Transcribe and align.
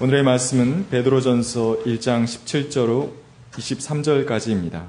오늘의 0.00 0.22
말씀은 0.22 0.90
베드로전서 0.90 1.78
1장 1.84 2.22
17절로 2.22 3.10
23절까지입니다. 3.50 4.84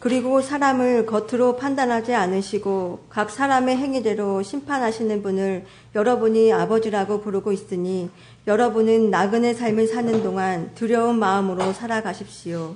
그리고 0.00 0.42
사람을 0.42 1.06
겉으로 1.06 1.54
판단하지 1.54 2.12
않으시고 2.16 3.04
각 3.10 3.30
사람의 3.30 3.76
행위대로 3.76 4.42
심판하시는 4.42 5.22
분을 5.22 5.64
여러분이 5.94 6.52
아버지라고 6.52 7.20
부르고 7.20 7.52
있으니 7.52 8.10
여러분은 8.48 9.10
나그네 9.10 9.54
삶을 9.54 9.86
사는 9.86 10.20
동안 10.24 10.72
두려운 10.74 11.16
마음으로 11.20 11.72
살아가십시오. 11.72 12.74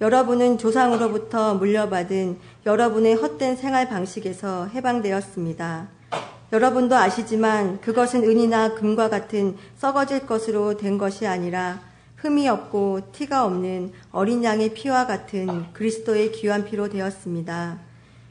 여러분은 0.00 0.56
조상으로부터 0.56 1.56
물려받은 1.56 2.38
여러분의 2.64 3.16
헛된 3.16 3.54
생활 3.56 3.90
방식에서 3.90 4.68
해방되었습니다. 4.68 5.88
여러분도 6.52 6.94
아시지만 6.94 7.80
그것은 7.80 8.24
은이나 8.24 8.74
금과 8.74 9.08
같은 9.08 9.56
썩어질 9.78 10.26
것으로 10.26 10.76
된 10.76 10.98
것이 10.98 11.26
아니라 11.26 11.80
흠이 12.16 12.46
없고 12.46 13.10
티가 13.12 13.46
없는 13.46 13.92
어린 14.10 14.44
양의 14.44 14.74
피와 14.74 15.06
같은 15.06 15.72
그리스도의 15.72 16.30
귀한 16.32 16.66
피로 16.66 16.90
되었습니다. 16.90 17.78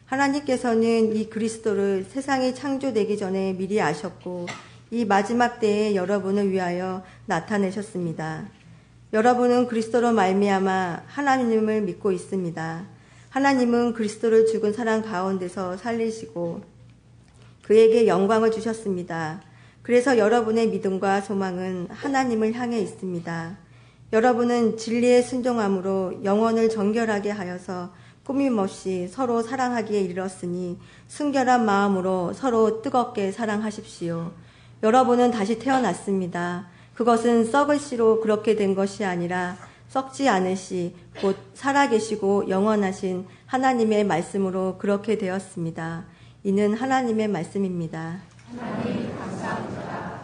하나님께서는 0.05 1.15
이 1.15 1.31
그리스도를 1.31 2.05
세상이 2.07 2.53
창조되기 2.53 3.17
전에 3.17 3.53
미리 3.53 3.81
아셨고 3.81 4.45
이 4.91 5.03
마지막 5.03 5.59
때에 5.59 5.95
여러분을 5.95 6.51
위하여 6.51 7.03
나타내셨습니다. 7.25 8.45
여러분은 9.13 9.67
그리스도로 9.67 10.11
말미암아 10.11 11.05
하나님을 11.07 11.81
믿고 11.81 12.11
있습니다. 12.11 12.85
하나님은 13.29 13.93
그리스도를 13.93 14.45
죽은 14.45 14.73
사람 14.73 15.01
가운데서 15.01 15.77
살리시고 15.77 16.70
그에게 17.71 18.05
영광을 18.05 18.51
주셨습니다. 18.51 19.39
그래서 19.81 20.17
여러분의 20.17 20.67
믿음과 20.71 21.21
소망은 21.21 21.87
하나님을 21.89 22.51
향해 22.53 22.81
있습니다. 22.81 23.57
여러분은 24.11 24.75
진리의 24.75 25.23
순종함으로 25.23 26.25
영혼을 26.25 26.67
정결하게 26.67 27.29
하여서 27.29 27.93
꾸밈없이 28.25 29.07
서로 29.07 29.41
사랑하기에 29.41 30.01
이르렀으니 30.01 30.79
순결한 31.07 31.65
마음으로 31.65 32.33
서로 32.33 32.81
뜨겁게 32.81 33.31
사랑하십시오. 33.31 34.33
여러분은 34.83 35.31
다시 35.31 35.57
태어났습니다. 35.57 36.67
그것은 36.93 37.45
썩을 37.45 37.79
씨로 37.79 38.19
그렇게 38.19 38.57
된 38.57 38.75
것이 38.75 39.05
아니라 39.05 39.55
썩지 39.87 40.27
않으시 40.27 40.93
곧 41.21 41.37
살아계시고 41.53 42.49
영원하신 42.49 43.27
하나님의 43.45 44.03
말씀으로 44.03 44.77
그렇게 44.77 45.17
되었습니다. 45.17 46.03
이는 46.43 46.73
하나님의 46.73 47.27
말씀입니다. 47.27 48.19
하나님 48.47 49.15
감사합니다. 49.15 50.21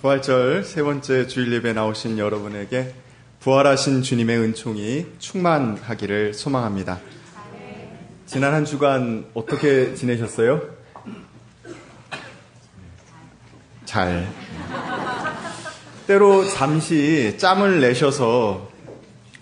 부활절 0.00 0.62
세 0.62 0.82
번째 0.84 1.26
주일 1.26 1.52
예배 1.54 1.72
나오신 1.72 2.18
여러분에게 2.18 2.94
부활하신 3.40 4.02
주님의 4.02 4.38
은총이 4.38 5.06
충만하기를 5.18 6.34
소망합니다. 6.34 7.00
지난 8.26 8.54
한 8.54 8.64
주간 8.64 9.26
어떻게 9.34 9.96
지내셨어요? 9.96 10.62
잘. 13.84 14.28
때로 16.06 16.48
잠시 16.48 17.36
짬을 17.38 17.80
내셔서 17.80 18.70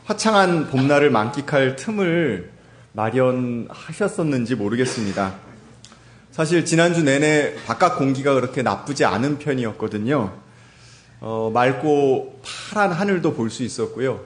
화창한 0.04 0.70
봄날을 0.70 1.10
만끽할 1.10 1.76
틈을 1.76 2.51
마련하셨었는지 2.92 4.54
모르겠습니다. 4.54 5.34
사실 6.30 6.64
지난주 6.64 7.02
내내 7.02 7.54
바깥 7.66 7.98
공기가 7.98 8.34
그렇게 8.34 8.62
나쁘지 8.62 9.04
않은 9.04 9.38
편이었거든요. 9.38 10.32
어, 11.20 11.50
맑고 11.52 12.40
파란 12.42 12.92
하늘도 12.92 13.34
볼 13.34 13.50
수 13.50 13.62
있었고요. 13.62 14.20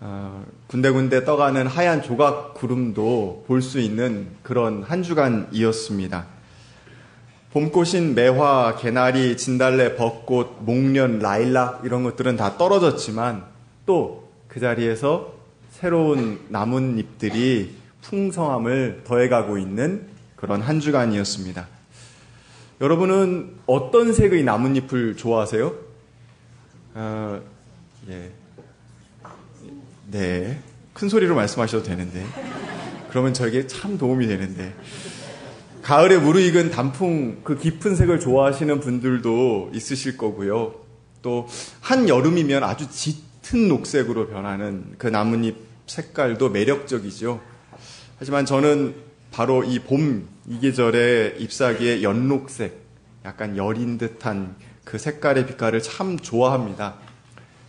어, 0.00 0.44
군데군데 0.68 1.24
떠가는 1.24 1.66
하얀 1.66 2.02
조각 2.02 2.54
구름도 2.54 3.44
볼 3.46 3.60
수 3.62 3.80
있는 3.80 4.28
그런 4.42 4.82
한 4.82 5.02
주간이었습니다. 5.02 6.26
봄꽃인 7.52 8.14
매화, 8.14 8.76
개나리, 8.76 9.36
진달래, 9.36 9.96
벚꽃, 9.96 10.58
목련, 10.60 11.18
라일락 11.20 11.82
이런 11.84 12.02
것들은 12.04 12.36
다 12.36 12.56
떨어졌지만 12.58 13.44
또 13.86 14.26
그 14.56 14.60
자리에서 14.60 15.34
새로운 15.78 16.40
나뭇잎들이 16.48 17.74
풍성함을 18.00 19.02
더해가고 19.04 19.58
있는 19.58 20.06
그런 20.34 20.62
한 20.62 20.80
주간이었습니다. 20.80 21.68
여러분은 22.80 23.56
어떤 23.66 24.14
색의 24.14 24.42
나뭇잎을 24.44 25.18
좋아하세요? 25.18 25.74
어, 26.94 27.42
예. 28.08 28.30
네. 30.10 30.58
큰 30.94 31.10
소리로 31.10 31.34
말씀하셔도 31.34 31.84
되는데. 31.84 32.24
그러면 33.10 33.34
저에게 33.34 33.66
참 33.66 33.98
도움이 33.98 34.28
되는데. 34.28 34.74
가을에 35.82 36.16
무르익은 36.16 36.70
단풍 36.70 37.42
그 37.44 37.58
깊은 37.58 37.96
색을 37.96 38.18
좋아하시는 38.18 38.80
분들도 38.80 39.72
있으실 39.74 40.16
거고요. 40.16 40.74
또 41.20 41.46
한 41.82 42.08
여름이면 42.08 42.64
아주 42.64 42.88
짙은 42.90 43.68
녹색으로 43.68 44.28
변하는 44.28 44.94
그 44.96 45.06
나뭇잎 45.06 45.65
색깔도 45.86 46.50
매력적이죠. 46.50 47.40
하지만 48.18 48.46
저는 48.46 48.94
바로 49.30 49.64
이 49.64 49.78
봄 49.80 50.36
이 50.48 50.60
계절의 50.60 51.40
잎사귀의 51.40 52.04
연록색, 52.04 52.80
약간 53.24 53.56
여린 53.56 53.98
듯한 53.98 54.54
그 54.84 54.96
색깔의 54.96 55.46
빛깔을 55.46 55.82
참 55.82 56.16
좋아합니다. 56.18 56.94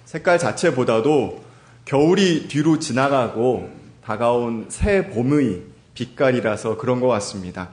색깔 0.06 0.38
자체보다도 0.38 1.44
겨울이 1.86 2.48
뒤로 2.48 2.78
지나가고 2.78 3.72
다가온 4.04 4.68
새 4.70 5.10
봄의 5.10 5.64
빛깔이라서 5.96 6.78
그런 6.78 7.00
것 7.00 7.08
같습니다. 7.08 7.70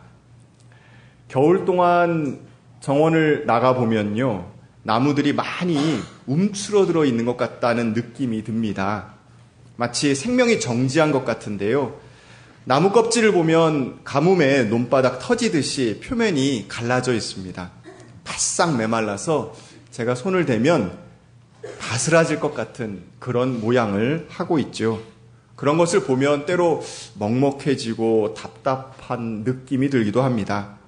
겨울 1.28 1.66
동안 1.66 2.40
정원을 2.80 3.44
나가보면요. 3.46 4.52
나무들이 4.84 5.34
많이 5.34 6.00
움츠러들어 6.26 7.04
있는 7.04 7.26
것 7.26 7.36
같다는 7.36 7.92
느낌이 7.92 8.42
듭니다. 8.42 9.13
마치 9.76 10.14
생명이 10.14 10.60
정지한 10.60 11.10
것 11.12 11.24
같은데요. 11.24 11.98
나무 12.64 12.92
껍질을 12.92 13.32
보면 13.32 14.00
가뭄에 14.04 14.64
논바닥 14.64 15.18
터지듯이 15.18 16.00
표면이 16.02 16.66
갈라져 16.68 17.12
있습니다. 17.12 17.70
바싹 18.24 18.76
메말라서 18.76 19.54
제가 19.90 20.14
손을 20.14 20.46
대면 20.46 20.96
바스라질 21.78 22.40
것 22.40 22.54
같은 22.54 23.02
그런 23.18 23.60
모양을 23.60 24.26
하고 24.30 24.58
있죠. 24.58 25.02
그런 25.56 25.76
것을 25.76 26.04
보면 26.04 26.46
때로 26.46 26.82
먹먹해지고 27.14 28.34
답답한 28.34 29.44
느낌이 29.44 29.90
들기도 29.90 30.22
합니다. 30.22 30.78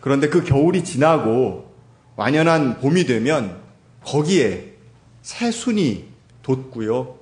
그런데 0.00 0.28
그 0.28 0.42
겨울이 0.44 0.84
지나고 0.84 1.74
완연한 2.16 2.80
봄이 2.80 3.04
되면 3.04 3.58
거기에 4.04 4.74
새순이 5.22 6.08
돋고요. 6.42 7.19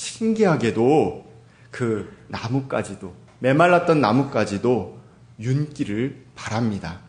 신기하게도 0.00 1.30
그 1.70 2.10
나무까지도, 2.28 3.14
메말랐던 3.40 4.00
나무까지도 4.00 4.98
윤기를 5.38 6.24
바랍니다. 6.34 7.00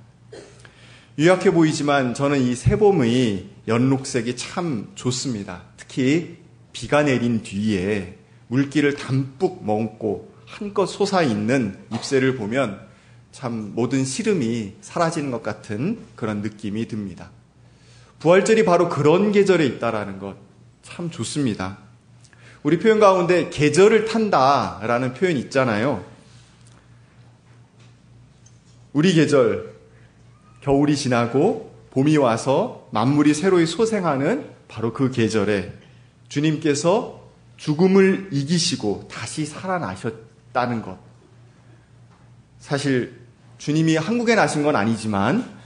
유약해 1.18 1.52
보이지만 1.52 2.14
저는 2.14 2.42
이 2.42 2.54
새봄의 2.54 3.48
연록색이 3.68 4.36
참 4.36 4.92
좋습니다. 4.96 5.64
특히 5.78 6.38
비가 6.74 7.04
내린 7.04 7.42
뒤에 7.44 8.18
물기를 8.48 8.96
담뿍 8.96 9.66
먹고 9.66 10.34
한껏 10.46 10.88
솟아있는 10.88 11.78
잎새를 11.94 12.36
보면 12.36 12.82
참 13.32 13.72
모든 13.74 14.04
시름이 14.04 14.74
사라지는 14.82 15.32
것 15.32 15.42
같은 15.42 15.98
그런 16.16 16.42
느낌이 16.42 16.88
듭니다. 16.88 17.32
부활절이 18.20 18.66
바로 18.66 18.90
그런 18.90 19.32
계절에 19.32 19.66
있다라는 19.66 20.20
것 20.20 20.52
참 20.82 21.10
좋습니다. 21.10 21.78
우리 22.64 22.78
표현 22.78 23.00
가운데 23.00 23.50
계절을 23.50 24.06
탄다라는 24.06 25.14
표현 25.14 25.36
있잖아요. 25.38 26.06
우리 28.94 29.14
계절 29.14 29.74
겨울이 30.62 30.96
지나고 30.96 31.74
봄이 31.92 32.18
와서 32.18 32.88
만물이 32.92 33.34
새로이 33.34 33.66
소생하는 33.66 34.50
바로 34.68 34.94
그 34.94 35.12
계절에 35.12 35.74
주님께서 36.30 37.22
죽음을 37.58 38.30
이기시고 38.32 39.08
다시 39.12 39.46
살아나셨다는 39.46 40.82
것. 40.82 40.98
사실 42.60 43.20
주님이 43.58 43.96
한국에 43.98 44.36
나신 44.36 44.64
건 44.64 44.76
아니지만 44.76 45.62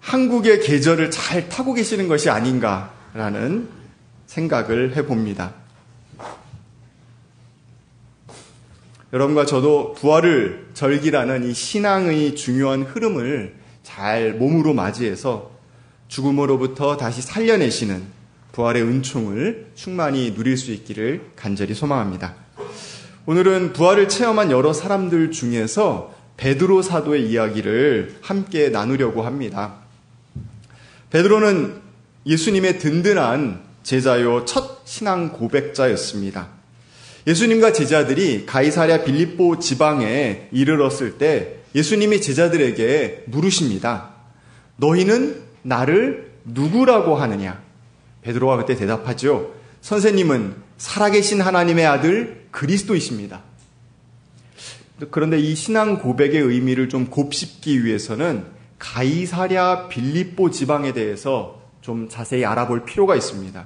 한국의 0.00 0.60
계절을 0.60 1.10
잘 1.10 1.48
타고 1.48 1.74
계시는 1.74 2.08
것이 2.08 2.28
아닌가라는 2.28 3.68
생각을 4.26 4.96
해봅니다. 4.96 5.61
여러분과 9.12 9.44
저도 9.44 9.92
부활을 9.92 10.68
절기라는 10.72 11.44
이 11.44 11.52
신앙의 11.52 12.34
중요한 12.34 12.82
흐름을 12.82 13.54
잘 13.82 14.32
몸으로 14.32 14.72
맞이해서 14.72 15.50
죽음으로부터 16.08 16.96
다시 16.96 17.20
살려내시는 17.20 18.02
부활의 18.52 18.82
은총을 18.82 19.72
충만히 19.74 20.34
누릴 20.34 20.56
수 20.56 20.72
있기를 20.72 21.32
간절히 21.36 21.74
소망합니다. 21.74 22.34
오늘은 23.26 23.74
부활을 23.74 24.08
체험한 24.08 24.50
여러 24.50 24.72
사람들 24.72 25.30
중에서 25.30 26.14
베드로 26.38 26.80
사도의 26.80 27.28
이야기를 27.28 28.16
함께 28.22 28.70
나누려고 28.70 29.22
합니다. 29.22 29.74
베드로는 31.10 31.82
예수님의 32.24 32.78
든든한 32.78 33.60
제자요 33.82 34.46
첫 34.46 34.86
신앙 34.86 35.32
고백자였습니다. 35.32 36.61
예수님과 37.26 37.72
제자들이 37.72 38.46
가이사랴 38.46 39.04
빌립보 39.04 39.58
지방에 39.60 40.48
이르렀을 40.50 41.18
때 41.18 41.56
예수님이 41.74 42.20
제자들에게 42.20 43.24
물으십니다. 43.26 44.10
너희는 44.76 45.40
나를 45.62 46.32
누구라고 46.44 47.16
하느냐? 47.16 47.62
베드로가 48.22 48.56
그때 48.56 48.74
대답하죠. 48.74 49.54
선생님은 49.80 50.56
살아계신 50.78 51.40
하나님의 51.40 51.86
아들 51.86 52.46
그리스도이십니다. 52.50 53.42
그런데 55.10 55.38
이 55.38 55.54
신앙 55.54 55.98
고백의 55.98 56.40
의미를 56.40 56.88
좀 56.88 57.06
곱씹기 57.06 57.84
위해서는 57.84 58.44
가이사랴 58.78 59.88
빌립보 59.88 60.50
지방에 60.50 60.92
대해서 60.92 61.62
좀 61.80 62.08
자세히 62.08 62.44
알아볼 62.44 62.84
필요가 62.84 63.16
있습니다. 63.16 63.64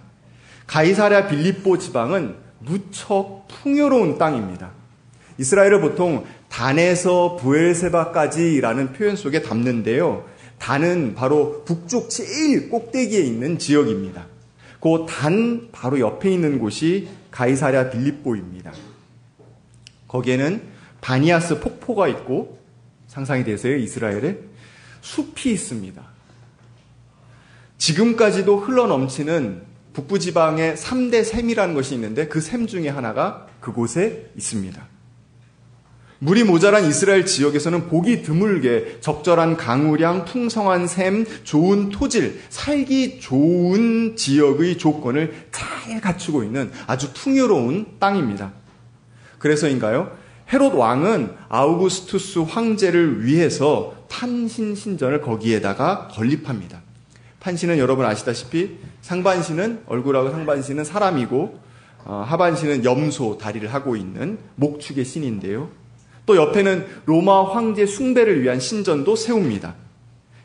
가이사랴 0.67 1.29
빌립보 1.29 1.79
지방은 1.79 2.46
무척 2.59 3.47
풍요로운 3.49 4.19
땅입니다. 4.19 4.73
이스라엘을 5.39 5.81
보통 5.81 6.25
단에서 6.49 7.37
부엘세바까지라는 7.37 8.93
표현 8.93 9.17
속에 9.17 9.43
담는데요. 9.43 10.25
단은 10.59 11.15
바로 11.15 11.65
북쪽 11.65 12.09
제일 12.09 12.71
꼭대기에 12.71 13.21
있는 13.21 13.59
지역입니다. 13.59 14.27
그 14.81 15.07
단 15.07 15.69
바로 15.73 15.99
옆에 15.99 16.31
있는 16.33 16.59
곳이 16.59 17.09
가이사랴 17.31 17.91
빌립보입니다. 17.91 18.73
거기에는 20.09 20.63
바니아스 21.01 21.61
폭포가 21.61 22.09
있고 22.09 22.59
상상이 23.09 23.45
되세요? 23.45 23.77
이스라엘에 23.77 24.39
숲이 25.01 25.53
있습니다. 25.53 26.03
지금까지도 27.79 28.59
흘러 28.59 28.87
넘치는 28.87 29.63
북부지방의 29.97 30.77
3대 30.77 31.25
샘이라는 31.25 31.75
것이 31.75 31.95
있는데 31.95 32.29
그 32.29 32.41
샘 32.41 32.67
중에 32.67 32.89
하나가 32.89 33.47
그곳에 33.61 34.31
있습니다. 34.37 34.87
물이 36.19 36.45
모자란 36.45 36.87
이스라엘 36.87 37.27
지역에서는 37.27 37.89
보기 37.89 38.23
드물게 38.23 38.99
적절한 39.01 39.57
강우량, 39.57 40.25
풍성한 40.25 40.87
샘, 40.87 41.27
좋은 41.45 41.91
토질, 41.91 42.41
살기 42.49 43.21
좋은 43.21 44.17
지역의 44.17 44.79
조건을 44.79 45.35
잘 45.51 46.01
갖추고 46.01 46.43
있는 46.45 46.71
아주 46.87 47.13
풍요로운 47.13 47.97
땅입니다. 47.99 48.53
그래서인가요? 49.39 50.17
헤롯 50.53 50.75
왕은 50.75 51.35
아우구스투스 51.49 52.41
황제를 52.41 53.25
위해서 53.25 53.95
판신 54.09 54.75
신전을 54.75 55.21
거기에다가 55.21 56.09
건립합니다. 56.13 56.81
판신은 57.41 57.79
여러분 57.79 58.07
아시다시피 58.07 58.79
상반신은 59.03 59.83
얼굴하고 59.87 60.31
상반신은 60.31 60.85
사람이고 60.85 61.61
어, 62.05 62.25
하반신은 62.27 62.85
염소 62.85 63.37
다리를 63.37 63.73
하고 63.73 63.97
있는 63.97 64.39
목축의 64.57 65.05
신인데요. 65.05 65.71
또 66.25 66.37
옆에는 66.37 66.87
로마 67.07 67.45
황제 67.45 67.87
숭배를 67.87 68.43
위한 68.43 68.61
신전도 68.61 69.17
세웁니다. 69.17 69.75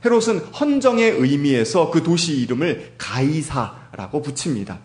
헤롯은 0.04 0.40
헌정의 0.40 1.12
의미에서 1.12 1.92
그 1.92 2.02
도시 2.02 2.42
이름을 2.42 2.94
가이사라고 2.98 4.22
붙입니다. 4.22 4.80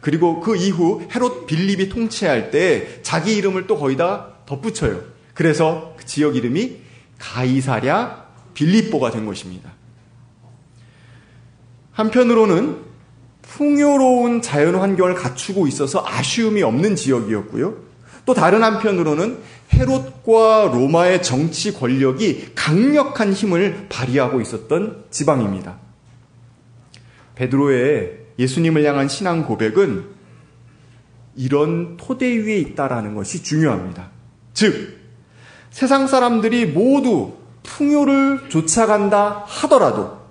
그리고 0.00 0.40
그 0.40 0.56
이후 0.56 1.02
헤롯 1.14 1.46
빌립이 1.46 1.88
통치할 1.88 2.50
때 2.50 3.00
자기 3.02 3.36
이름을 3.36 3.66
또 3.66 3.78
거의 3.78 3.96
다 3.96 4.34
덧붙여요. 4.46 5.02
그래서 5.32 5.94
그 5.96 6.04
지역 6.04 6.36
이름이 6.36 6.76
가이사랴 7.18 8.24
빌립보가 8.54 9.10
된 9.10 9.24
것입니다. 9.26 9.72
한편으로는 11.94 12.76
풍요로운 13.42 14.42
자연 14.42 14.74
환경을 14.74 15.14
갖추고 15.14 15.66
있어서 15.68 16.04
아쉬움이 16.06 16.62
없는 16.62 16.96
지역이었고요. 16.96 17.76
또 18.26 18.34
다른 18.34 18.62
한편으로는 18.62 19.38
헤롯과 19.72 20.70
로마의 20.72 21.22
정치 21.22 21.72
권력이 21.72 22.52
강력한 22.54 23.32
힘을 23.32 23.86
발휘하고 23.88 24.40
있었던 24.40 25.04
지방입니다. 25.10 25.78
베드로의 27.36 28.18
예수님을 28.38 28.84
향한 28.84 29.08
신앙 29.08 29.44
고백은 29.44 30.06
이런 31.36 31.96
토대 31.96 32.26
위에 32.26 32.58
있다라는 32.58 33.14
것이 33.14 33.42
중요합니다. 33.42 34.10
즉, 34.52 34.98
세상 35.70 36.06
사람들이 36.06 36.66
모두 36.66 37.34
풍요를 37.64 38.48
쫓아간다 38.48 39.44
하더라도 39.46 40.23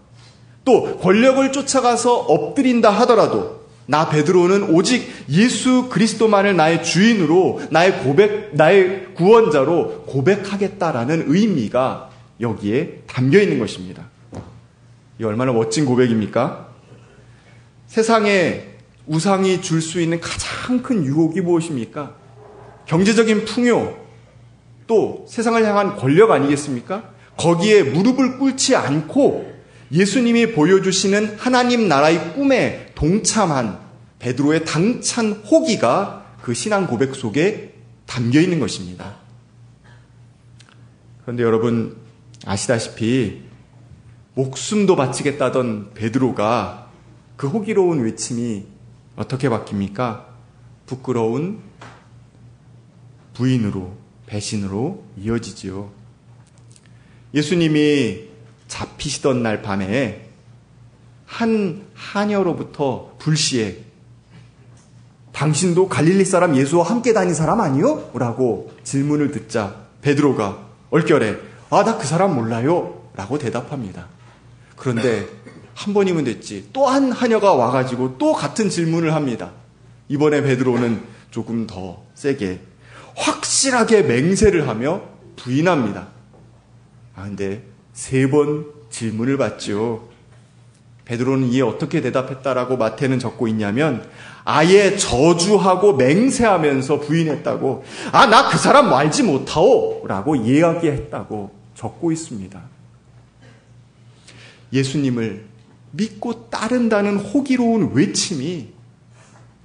또 0.66 0.98
권력을 0.98 1.52
쫓아가서 1.52 2.16
엎드린다 2.20 2.90
하더라도 2.90 3.64
나 3.86 4.10
베드로는 4.10 4.74
오직 4.74 5.10
예수 5.30 5.90
그리스도만을 5.90 6.56
나의 6.56 6.84
주인으로 6.84 7.62
나의 7.70 8.00
고백 8.00 8.56
나의 8.56 9.14
구원자로 9.16 10.04
고백하겠다라는 10.08 11.26
의미가 11.28 12.10
여기에 12.40 13.02
담겨 13.08 13.40
있는 13.40 13.60
것입니다. 13.60 14.04
이 15.20 15.24
얼마나 15.24 15.52
멋진 15.52 15.86
고백입니까? 15.86 16.70
세상에 17.88 18.64
우상이 19.06 19.62
줄 19.62 19.82
수 19.82 20.00
있는 20.02 20.20
가장 20.22 20.82
큰 20.82 21.04
유혹이 21.06 21.42
무엇입니까? 21.42 22.16
경제적인 22.86 23.46
풍요, 23.46 23.96
또 24.88 25.26
세상을 25.28 25.64
향한 25.66 25.96
권력 25.98 26.32
아니겠습니까? 26.32 27.12
거기에 27.38 27.84
무릎을 27.84 28.40
꿇지 28.40 28.76
않고 28.76 29.53
예수님이 29.94 30.54
보여주시는 30.54 31.38
하나님 31.38 31.88
나라의 31.88 32.34
꿈에 32.34 32.92
동참한 32.96 33.80
베드로의 34.18 34.66
당찬 34.66 35.34
호기가 35.34 36.38
그 36.42 36.56
신앙 36.56 36.88
고백 36.88 37.14
속에 37.14 37.76
담겨 38.08 38.42
있는 38.42 38.60
것입니다. 38.60 39.18
그런데 41.22 41.44
여러분 41.44 41.96
아시다시피 42.44 43.44
목숨도 44.34 44.96
바치겠다던 44.96 45.94
베드로가 45.94 46.90
그 47.38 47.48
호기로운 47.48 48.04
외침이 48.04 48.66
어떻게 49.16 49.48
바뀝니까? 49.48 50.26
부끄러운 50.88 51.60
부인으로 53.36 53.96
배신으로 54.26 55.04
이어지지요. 55.18 55.92
예수님이 57.34 58.33
잡히시던 58.74 59.44
날 59.44 59.62
밤에 59.62 60.30
한 61.28 61.84
하녀로부터 61.94 63.16
불시에 63.20 63.78
당신도 65.32 65.90
갈릴리 65.90 66.26
사람 66.26 66.56
예수와 66.56 66.86
함께 66.90 67.14
다닌 67.14 67.34
사람 67.36 67.62
아니요? 67.62 68.10
라고 68.16 68.72
질문을 68.84 69.32
듣자 69.32 69.76
베드로가 70.02 70.58
얼결에 70.90 71.38
아 71.70 71.84
나 71.84 71.98
그 71.98 72.06
사람 72.08 72.36
몰라요 72.36 73.10
라고 73.16 73.38
대답합니다. 73.38 74.08
그런데 74.76 75.28
한 75.76 75.94
번이면 75.94 76.24
됐지 76.24 76.70
또 76.74 76.88
한 76.88 77.12
하녀가 77.12 77.54
와가지고 77.54 78.18
또 78.18 78.34
같은 78.34 78.70
질문을 78.70 79.14
합니다. 79.14 79.52
이번에 80.10 80.42
베드로는 80.42 81.02
조금 81.32 81.68
더 81.68 82.04
세게 82.16 82.60
확실하게 83.16 84.04
맹세를 84.04 84.68
하며 84.68 85.02
부인합니다. 85.36 86.08
아 87.16 87.24
근데 87.24 87.73
세 87.94 88.28
번 88.30 88.66
질문을 88.90 89.38
받죠. 89.38 90.08
베드로는 91.06 91.50
이에 91.52 91.62
어떻게 91.62 92.00
대답했다라고 92.02 92.78
마태는 92.78 93.20
적고 93.20 93.48
있냐면 93.50 94.08
아예 94.46 94.96
저주하고 94.96 95.96
맹세하면서 95.96 97.00
부인했다고 97.02 97.84
아 98.12 98.26
나 98.28 98.50
그 98.50 98.58
사람 98.58 98.94
알지 98.94 99.24
못하오라고 99.24 100.36
이야기했다고 100.36 101.52
적고 101.76 102.12
있습니다. 102.12 102.62
예수님을 104.72 105.46
믿고 105.92 106.50
따른다는 106.50 107.18
호기로운 107.18 107.92
외침이 107.94 108.70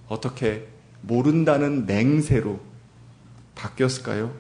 어떻게 0.08 0.66
모른다는 1.02 1.86
맹세로 1.86 2.60
바뀌었을까요? 3.54 4.32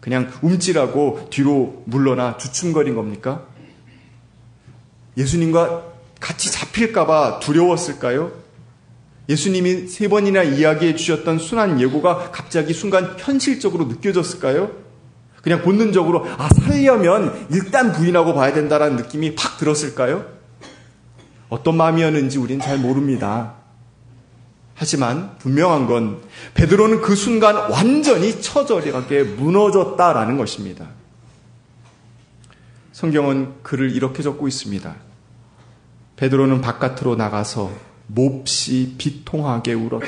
그냥 0.00 0.30
움찔하고 0.42 1.28
뒤로 1.30 1.82
물러나 1.84 2.36
주춤거린 2.38 2.94
겁니까? 2.94 3.46
예수님과 5.16 5.84
같이 6.18 6.50
잡힐까봐 6.50 7.40
두려웠을까요? 7.40 8.32
예수님이 9.28 9.86
세 9.86 10.08
번이나 10.08 10.42
이야기해 10.42 10.96
주셨던 10.96 11.38
순한 11.38 11.80
예고가 11.80 12.30
갑자기 12.32 12.72
순간 12.72 13.14
현실적으로 13.18 13.84
느껴졌을까요? 13.84 14.72
그냥 15.42 15.62
본능적으로, 15.62 16.26
아, 16.36 16.48
살려면 16.48 17.46
일단 17.50 17.92
부인하고 17.92 18.34
봐야 18.34 18.52
된다라는 18.52 18.96
느낌이 18.96 19.34
팍 19.34 19.56
들었을까요? 19.58 20.26
어떤 21.48 21.76
마음이었는지 21.76 22.38
우린 22.38 22.60
잘 22.60 22.78
모릅니다. 22.78 23.59
하지만 24.80 25.36
분명한 25.36 25.86
건 25.86 26.22
베드로는 26.54 27.02
그 27.02 27.14
순간 27.14 27.54
완전히 27.70 28.40
처절하게 28.40 29.24
무너졌다라는 29.24 30.38
것입니다. 30.38 30.88
성경은 32.92 33.62
글을 33.62 33.94
이렇게 33.94 34.22
적고 34.22 34.48
있습니다. 34.48 34.96
베드로는 36.16 36.62
바깥으로 36.62 37.14
나가서 37.16 37.70
몹시 38.06 38.94
비통하게 38.96 39.74
울었다. 39.74 40.06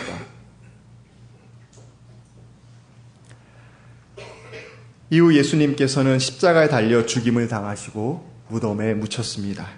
이후 5.10 5.36
예수님께서는 5.36 6.18
십자가에 6.18 6.68
달려 6.68 7.04
죽임을 7.04 7.46
당하시고 7.48 8.26
무덤에 8.48 8.94
묻혔습니다. 8.94 9.68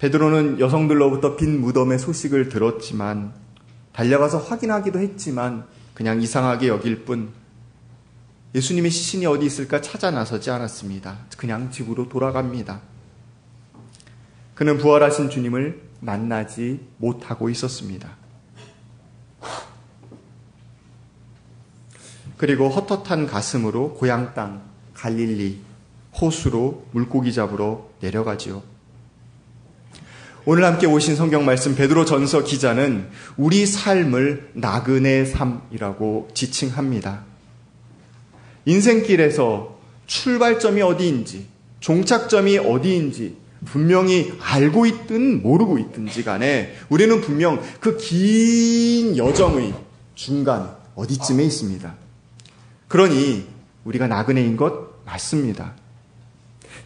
베드로는 0.00 0.58
여성들로부터 0.58 1.36
빈 1.36 1.60
무덤의 1.60 2.00
소식을 2.00 2.48
들었지만 2.48 3.45
달려가서 3.96 4.38
확인하기도 4.38 4.98
했지만 5.00 5.66
그냥 5.94 6.20
이상하게 6.20 6.68
여길 6.68 7.06
뿐 7.06 7.32
예수님의 8.54 8.90
시신이 8.90 9.24
어디 9.24 9.46
있을까 9.46 9.80
찾아 9.80 10.10
나서지 10.10 10.50
않았습니다. 10.50 11.16
그냥 11.38 11.70
집으로 11.70 12.08
돌아갑니다. 12.08 12.80
그는 14.54 14.76
부활하신 14.78 15.30
주님을 15.30 15.82
만나지 16.00 16.86
못하고 16.98 17.48
있었습니다. 17.48 18.10
그리고 22.36 22.68
헛헛한 22.68 23.26
가슴으로 23.26 23.94
고향 23.94 24.34
땅 24.34 24.62
갈릴리 24.92 25.60
호수로 26.20 26.86
물고기 26.92 27.32
잡으러 27.32 27.88
내려가지요. 28.00 28.75
오늘 30.48 30.64
함께 30.64 30.86
오신 30.86 31.16
성경 31.16 31.44
말씀 31.44 31.74
베드로 31.74 32.04
전서 32.04 32.44
기자는 32.44 33.08
우리 33.36 33.66
삶을 33.66 34.50
나그네 34.52 35.24
삶이라고 35.24 36.28
지칭합니다. 36.34 37.24
인생길에서 38.64 39.76
출발점이 40.06 40.82
어디인지, 40.82 41.48
종착점이 41.80 42.58
어디인지 42.58 43.36
분명히 43.64 44.32
알고 44.40 44.86
있든 44.86 45.42
모르고 45.42 45.78
있든지 45.80 46.22
간에 46.22 46.76
우리는 46.90 47.20
분명 47.20 47.60
그 47.80 47.96
긴 47.96 49.16
여정의 49.16 49.74
중간 50.14 50.70
어디쯤에 50.94 51.42
있습니다. 51.42 51.92
그러니 52.86 53.48
우리가 53.82 54.06
나그네인 54.06 54.56
것 54.56 55.04
맞습니다. 55.04 55.74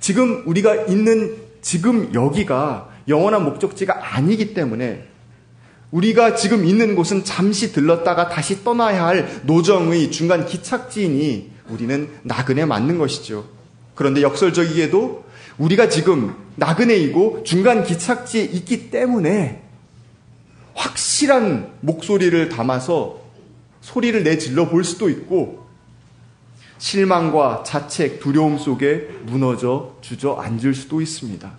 지금 0.01 0.45
우리가 0.47 0.87
있는 0.87 1.37
지금 1.61 2.15
여기가 2.15 2.90
영원한 3.11 3.45
목적지가 3.45 4.17
아니기 4.17 4.55
때문에 4.55 5.07
우리가 5.91 6.37
지금 6.37 6.65
있는 6.65 6.95
곳은 6.95 7.25
잠시 7.25 7.73
들렀다가 7.73 8.29
다시 8.29 8.65
떠나야 8.65 9.05
할 9.05 9.43
노정의 9.45 10.11
중간 10.11 10.47
기착지이니 10.47 11.51
우리는 11.69 12.09
나그네 12.23 12.65
맞는 12.65 12.99
것이죠. 12.99 13.45
그런데 13.95 14.23
역설적이게도 14.23 15.25
우리가 15.59 15.89
지금 15.89 16.35
나그네이고 16.57 17.43
중간 17.45 17.85
기착지에 17.85 18.45
있기 18.45 18.91
때문에 18.91 19.63
확실한 20.75 21.73
목소리를 21.81 22.49
담아서 22.49 23.21
소리를 23.81 24.23
내질러 24.23 24.69
볼 24.69 24.85
수도 24.85 25.11
있고 25.11 25.67
실망과 26.79 27.63
자책, 27.67 28.21
두려움 28.21 28.57
속에 28.57 29.09
무너져 29.27 29.97
주저앉을 30.01 30.75
수도 30.75 31.03
있습니다. 31.03 31.53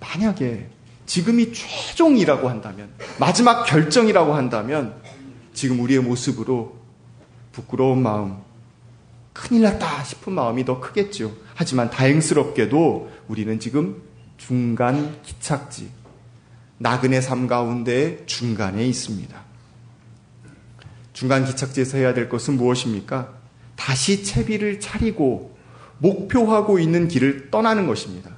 만약에 0.00 0.68
지금이 1.06 1.52
최종이라고 1.52 2.48
한다면, 2.48 2.90
마지막 3.18 3.64
결정이라고 3.64 4.34
한다면, 4.34 4.94
지금 5.54 5.80
우리의 5.80 6.00
모습으로 6.00 6.76
부끄러운 7.52 8.02
마음, 8.02 8.36
큰일 9.32 9.62
났다 9.62 10.04
싶은 10.04 10.32
마음이 10.32 10.64
더 10.64 10.80
크겠죠. 10.80 11.34
하지만 11.54 11.90
다행스럽게도 11.90 13.10
우리는 13.28 13.58
지금 13.58 14.02
중간 14.36 15.20
기착지, 15.22 15.90
나그네 16.78 17.20
삶 17.20 17.46
가운데 17.46 18.24
중간에 18.26 18.86
있습니다. 18.86 19.48
중간 21.12 21.44
기착지에서 21.44 21.98
해야 21.98 22.14
될 22.14 22.28
것은 22.28 22.56
무엇입니까? 22.56 23.34
다시 23.74 24.22
채비를 24.22 24.78
차리고 24.78 25.56
목표하고 25.98 26.78
있는 26.78 27.08
길을 27.08 27.50
떠나는 27.50 27.86
것입니다. 27.88 28.37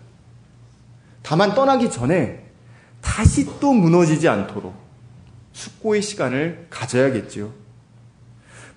다만 1.23 1.55
떠나기 1.55 1.91
전에 1.91 2.45
다시 3.01 3.47
또 3.61 3.73
무너지지 3.73 4.29
않도록 4.29 4.75
숙고의 5.53 6.03
시간을 6.03 6.67
가져야겠지요. 6.71 7.53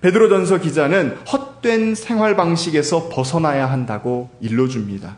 베드로전서 0.00 0.58
기자는 0.58 1.16
헛된 1.26 1.94
생활 1.94 2.36
방식에서 2.36 3.08
벗어나야 3.08 3.70
한다고 3.70 4.30
일러줍니다. 4.40 5.16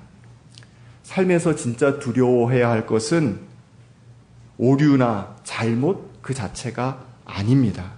삶에서 1.02 1.56
진짜 1.56 1.98
두려워해야 1.98 2.70
할 2.70 2.86
것은 2.86 3.40
오류나 4.58 5.36
잘못 5.44 6.22
그 6.22 6.34
자체가 6.34 7.04
아닙니다. 7.24 7.92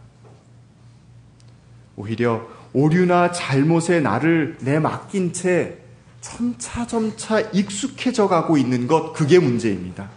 오히려 1.97 2.47
오류나 2.73 3.33
잘못에 3.33 4.01
나를 4.01 4.57
내맡긴 4.61 5.33
채 5.33 5.79
점차점차 6.21 7.41
익숙해져 7.53 8.29
가고 8.29 8.57
있는 8.57 8.87
것, 8.87 9.13
그게 9.13 9.39
문제입니다. 9.39 10.11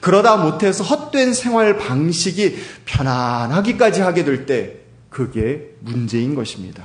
그러다 0.00 0.36
못해서 0.36 0.84
헛된 0.84 1.34
생활 1.34 1.76
방식이 1.76 2.56
편안하기까지 2.84 4.00
하게 4.00 4.24
될 4.24 4.46
때, 4.46 4.76
그게 5.10 5.74
문제인 5.80 6.34
것입니다. 6.34 6.84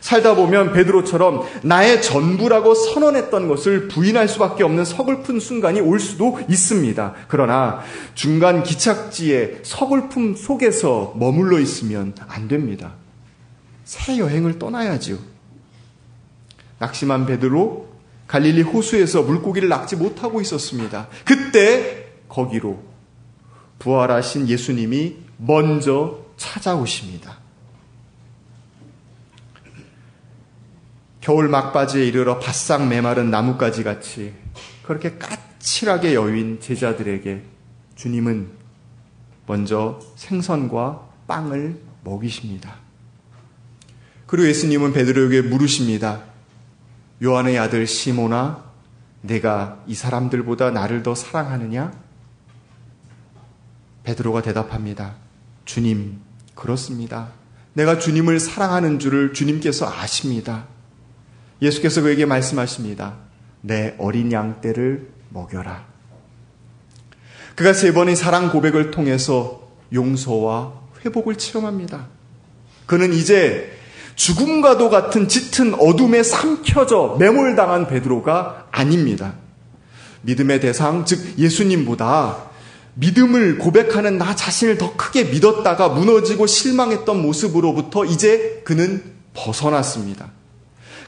살다 0.00 0.34
보면 0.34 0.72
베드로처럼 0.72 1.44
나의 1.62 2.02
전부라고 2.02 2.74
선언했던 2.74 3.46
것을 3.48 3.86
부인할 3.86 4.28
수밖에 4.28 4.64
없는 4.64 4.84
서글픈 4.84 5.38
순간이 5.38 5.80
올 5.80 6.00
수도 6.00 6.40
있습니다. 6.48 7.14
그러나 7.28 7.80
중간 8.14 8.64
기착지에 8.64 9.60
서글픔 9.62 10.34
속에서 10.34 11.14
머물러 11.16 11.60
있으면 11.60 12.14
안 12.26 12.48
됩니다. 12.48 12.94
새 13.84 14.18
여행을 14.18 14.58
떠나야지요. 14.58 15.31
낙심한 16.82 17.26
베드로 17.26 17.92
갈릴리 18.26 18.62
호수에서 18.62 19.22
물고기를 19.22 19.68
낚지 19.68 19.94
못하고 19.94 20.40
있었습니다. 20.40 21.06
그때 21.24 22.12
거기로 22.28 22.82
부활하신 23.78 24.48
예수님이 24.48 25.16
먼저 25.36 26.18
찾아오십니다. 26.36 27.38
겨울 31.20 31.48
막바지에 31.48 32.04
이르러 32.04 32.40
바싹 32.40 32.88
메마른 32.88 33.30
나뭇가지 33.30 33.84
같이 33.84 34.34
그렇게 34.82 35.18
까칠하게 35.18 36.14
여윈 36.14 36.60
제자들에게 36.60 37.42
주님은 37.94 38.50
먼저 39.46 40.00
생선과 40.16 41.08
빵을 41.28 41.80
먹이십니다. 42.02 42.74
그리고 44.26 44.48
예수님은 44.48 44.92
베드로에게 44.92 45.42
물으십니다. 45.42 46.31
요한의 47.22 47.58
아들 47.58 47.86
시모나, 47.86 48.64
내가 49.20 49.82
이 49.86 49.94
사람들보다 49.94 50.72
나를 50.72 51.02
더 51.02 51.14
사랑하느냐? 51.14 51.92
베드로가 54.02 54.42
대답합니다. 54.42 55.14
주님, 55.64 56.18
그렇습니다. 56.54 57.28
내가 57.74 57.98
주님을 57.98 58.40
사랑하는 58.40 58.98
줄을 58.98 59.32
주님께서 59.32 59.88
아십니다. 59.88 60.66
예수께서 61.62 62.02
그에게 62.02 62.26
말씀하십니다. 62.26 63.16
내 63.60 63.94
어린 63.98 64.32
양 64.32 64.60
떼를 64.60 65.08
먹여라. 65.30 65.86
그가 67.54 67.72
세 67.72 67.92
번의 67.92 68.16
사랑 68.16 68.50
고백을 68.50 68.90
통해서 68.90 69.70
용서와 69.92 70.80
회복을 71.04 71.36
체험합니다. 71.36 72.08
그는 72.86 73.12
이제 73.12 73.78
죽음과도 74.14 74.90
같은 74.90 75.28
짙은 75.28 75.74
어둠에 75.74 76.22
삼켜져 76.22 77.16
매몰당한 77.18 77.86
베드로가 77.86 78.66
아닙니다. 78.70 79.34
믿음의 80.22 80.60
대상, 80.60 81.04
즉 81.04 81.38
예수님보다 81.38 82.36
믿음을 82.94 83.58
고백하는 83.58 84.18
나 84.18 84.36
자신을 84.36 84.78
더 84.78 84.94
크게 84.96 85.24
믿었다가 85.24 85.88
무너지고 85.88 86.46
실망했던 86.46 87.22
모습으로부터 87.22 88.04
이제 88.04 88.60
그는 88.64 89.02
벗어났습니다. 89.34 90.30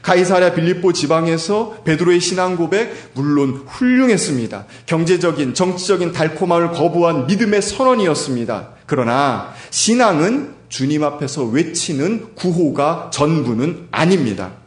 가이사랴 0.01 0.53
빌립보 0.53 0.93
지방에서 0.93 1.77
베드로의 1.83 2.19
신앙 2.19 2.55
고백 2.57 3.11
물론 3.13 3.63
훌륭했습니다. 3.65 4.65
경제적인 4.85 5.55
정치적인 5.55 6.11
달콤함을 6.11 6.73
거부한 6.73 7.25
믿음의 7.25 7.61
선언이었습니다. 7.63 8.69
그러나 8.85 9.53
신앙은 9.71 10.53
주님 10.75 11.05
앞에서 11.05 11.45
외치는 11.45 12.35
구호가 12.35 13.09
전부는 13.13 13.87
아닙니다. 13.91 14.57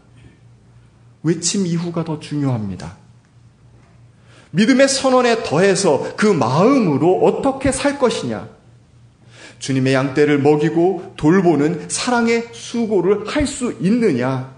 외침 1.23 1.67
이후가 1.67 2.03
더 2.05 2.19
중요합니다. 2.19 2.97
믿음의 4.53 4.89
선언에 4.89 5.43
더해서 5.43 6.17
그 6.17 6.25
마음으로 6.25 7.21
어떻게 7.27 7.71
살 7.73 7.99
것이냐. 7.99 8.49
주님의 9.59 9.93
양떼를 9.93 10.39
먹이고 10.39 11.13
돌보는 11.19 11.91
사랑의 11.91 12.49
수고를 12.53 13.29
할 13.29 13.47
수 13.47 13.77
있느냐. 13.79 14.57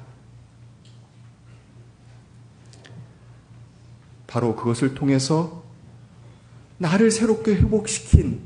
바로 4.29 4.55
그것을 4.55 4.95
통해서 4.95 5.65
나를 6.79 7.11
새롭게 7.11 7.57
회복시킨 7.57 8.39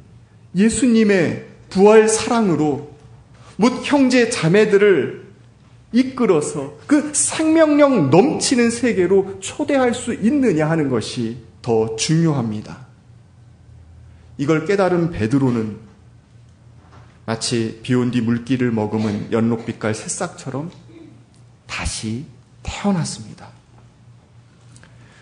예수님의 0.57 1.49
부활 1.69 2.09
사랑으로 2.09 2.94
못 3.57 3.83
형제 3.85 4.31
자매들을 4.31 5.25
이끌어서 5.93 6.77
그 6.87 7.15
생명력 7.15 8.11
넘치는 8.11 8.71
세계로 8.71 9.39
초대할 9.41 9.95
수 9.95 10.13
있느냐 10.13 10.69
하는 10.69 10.89
것이 10.89 11.39
더 11.63 11.97
중요합니다. 11.97 12.87
이걸 14.37 14.67
깨달은 14.67 15.11
베드로는 15.11 15.77
마치 17.27 17.81
비온 17.83 18.11
뒤 18.11 18.21
물기를 18.21 18.73
머금은 18.73 19.33
연록빛깔 19.33 19.95
새싹처럼 19.95 20.71
다시 21.67 22.27
태어났습니다. 22.63 23.49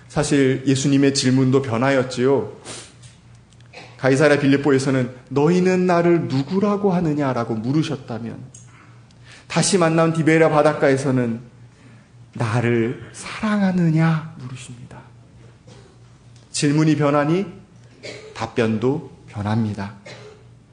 사실 0.08 0.64
예수님의 0.66 1.14
질문도 1.14 1.62
변하였지요. 1.62 2.52
가이사라 4.02 4.40
빌립보에서는 4.40 5.14
너희는 5.28 5.86
나를 5.86 6.22
누구라고 6.22 6.92
하느냐라고 6.92 7.54
물으셨다면 7.54 8.36
다시 9.46 9.78
만난 9.78 10.12
디베라 10.12 10.48
바닷가에서는 10.48 11.40
나를 12.34 13.10
사랑하느냐 13.12 14.34
물으십니다. 14.40 14.98
질문이 16.50 16.96
변하니 16.96 17.46
답변도 18.34 19.12
변합니다. 19.28 19.94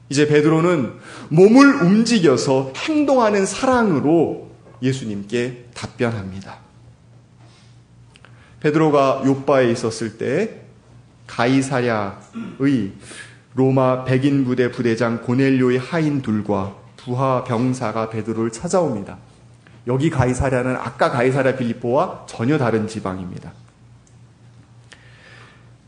이제 0.08 0.26
베드로는 0.26 0.94
몸을 1.28 1.82
움직여서 1.82 2.72
행동하는 2.74 3.46
사랑으로 3.46 4.50
예수님께 4.82 5.66
답변합니다. 5.72 6.58
베드로가 8.58 9.22
요바에 9.24 9.70
있었을 9.70 10.18
때 10.18 10.62
가이사랴의 11.30 12.92
로마 13.54 14.04
백인 14.04 14.44
부대 14.44 14.70
부대장 14.70 15.22
고넬료의 15.22 15.78
하인 15.78 16.22
둘과 16.22 16.76
부하 16.96 17.44
병사가 17.44 18.10
베드로를 18.10 18.50
찾아옵니다. 18.50 19.16
여기 19.86 20.10
가이사랴는 20.10 20.76
아까 20.76 21.10
가이사랴 21.10 21.56
빌립보와 21.56 22.26
전혀 22.28 22.58
다른 22.58 22.86
지방입니다. 22.86 23.52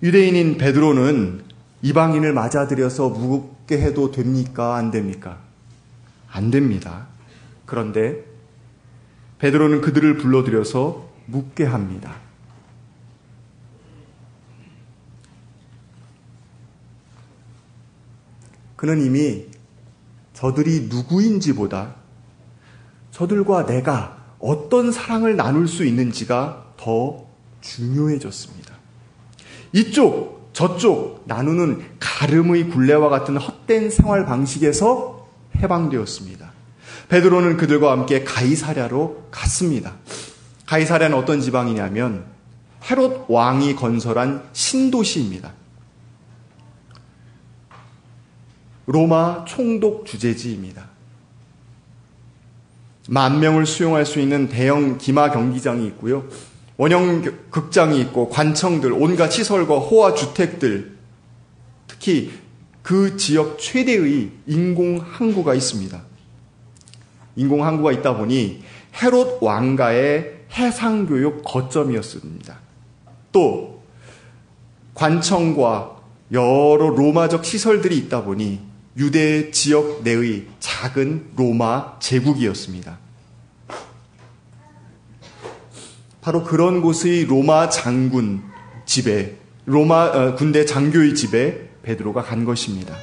유대인인 0.02 0.58
베드로는 0.58 1.42
이방인을 1.82 2.32
맞아들여서 2.32 3.11
무겁게 3.11 3.80
해도 3.80 4.11
됩니까? 4.11 4.76
안 4.76 4.90
됩니까? 4.90 5.38
안 6.30 6.50
됩니다. 6.50 7.06
그런데 7.66 8.25
베드로는 9.38 9.80
그들을 9.80 10.16
불러들여서 10.18 11.08
묻게 11.26 11.64
합니다. 11.64 12.14
그는 18.83 19.01
이미 19.01 19.45
저들이 20.35 20.89
누구인지보다 20.91 21.95
저들과 23.12 23.65
내가 23.65 24.17
어떤 24.41 24.91
사랑을 24.91 25.37
나눌 25.37 25.69
수 25.69 25.85
있는지가 25.85 26.65
더 26.77 27.25
중요해졌습니다. 27.61 28.75
이쪽, 29.73 30.51
저쪽 30.53 31.23
나누는 31.29 31.81
가름의 32.01 32.71
굴레와 32.71 33.09
같은 33.09 33.37
헛된 33.37 33.88
생활 33.88 34.27
방식에서 34.27 35.29
해방되었습니다. 35.59 36.51
베드로는 37.09 37.59
그들과 37.59 37.92
함께 37.92 38.25
가이사랴로 38.25 39.29
갔습니다. 39.31 39.95
가이사랴는 40.66 41.16
어떤 41.16 41.40
지방이냐면 41.40 42.25
헤롯 42.90 43.27
왕이 43.29 43.77
건설한 43.77 44.42
신도시입니다. 44.53 45.62
로마 48.87 49.45
총독 49.45 50.07
주재지입니다. 50.07 50.88
만 53.09 53.40
명을 53.40 53.66
수용할 53.66 54.07
수 54.07 54.21
있는 54.21 54.49
대형 54.49 54.99
기마 54.99 55.31
경기장이 55.31 55.87
있고요. 55.88 56.25
원형 56.77 57.23
극장이 57.51 58.01
있고 58.01 58.29
관청들, 58.29 58.92
온갖 58.92 59.31
시설과 59.31 59.79
호화 59.79 60.14
주택들, 60.14 60.97
특히 61.87 62.33
그 62.83 63.16
지역 63.16 63.59
최대의 63.59 64.31
인공 64.47 65.01
항구가 65.01 65.55
있습니다. 65.55 66.03
인공 67.37 67.64
항구가 67.64 67.92
있다 67.92 68.16
보니 68.16 68.62
헤롯 69.01 69.42
왕가의 69.42 70.40
해상 70.55 71.07
교육 71.07 71.42
거점이었습니다. 71.45 72.59
또 73.31 73.83
관청과 74.95 75.97
여러 76.33 76.88
로마적 76.88 77.45
시설들이 77.45 77.97
있다 77.99 78.25
보니 78.25 78.71
유대 78.96 79.50
지역 79.50 80.02
내의 80.02 80.46
작은 80.61 81.33
로마 81.37 81.98
제국이었습니다. 81.98 82.98
바로 86.20 86.44
그런 86.44 86.83
곳의 86.83 87.24
로마 87.24 87.68
장군 87.68 88.42
집에 88.85 89.37
로마 89.64 90.05
어, 90.05 90.35
군대 90.35 90.64
장교의 90.64 91.14
집에 91.14 91.70
베드로가 91.83 92.22
간 92.22 92.44
것입니다. 92.44 92.94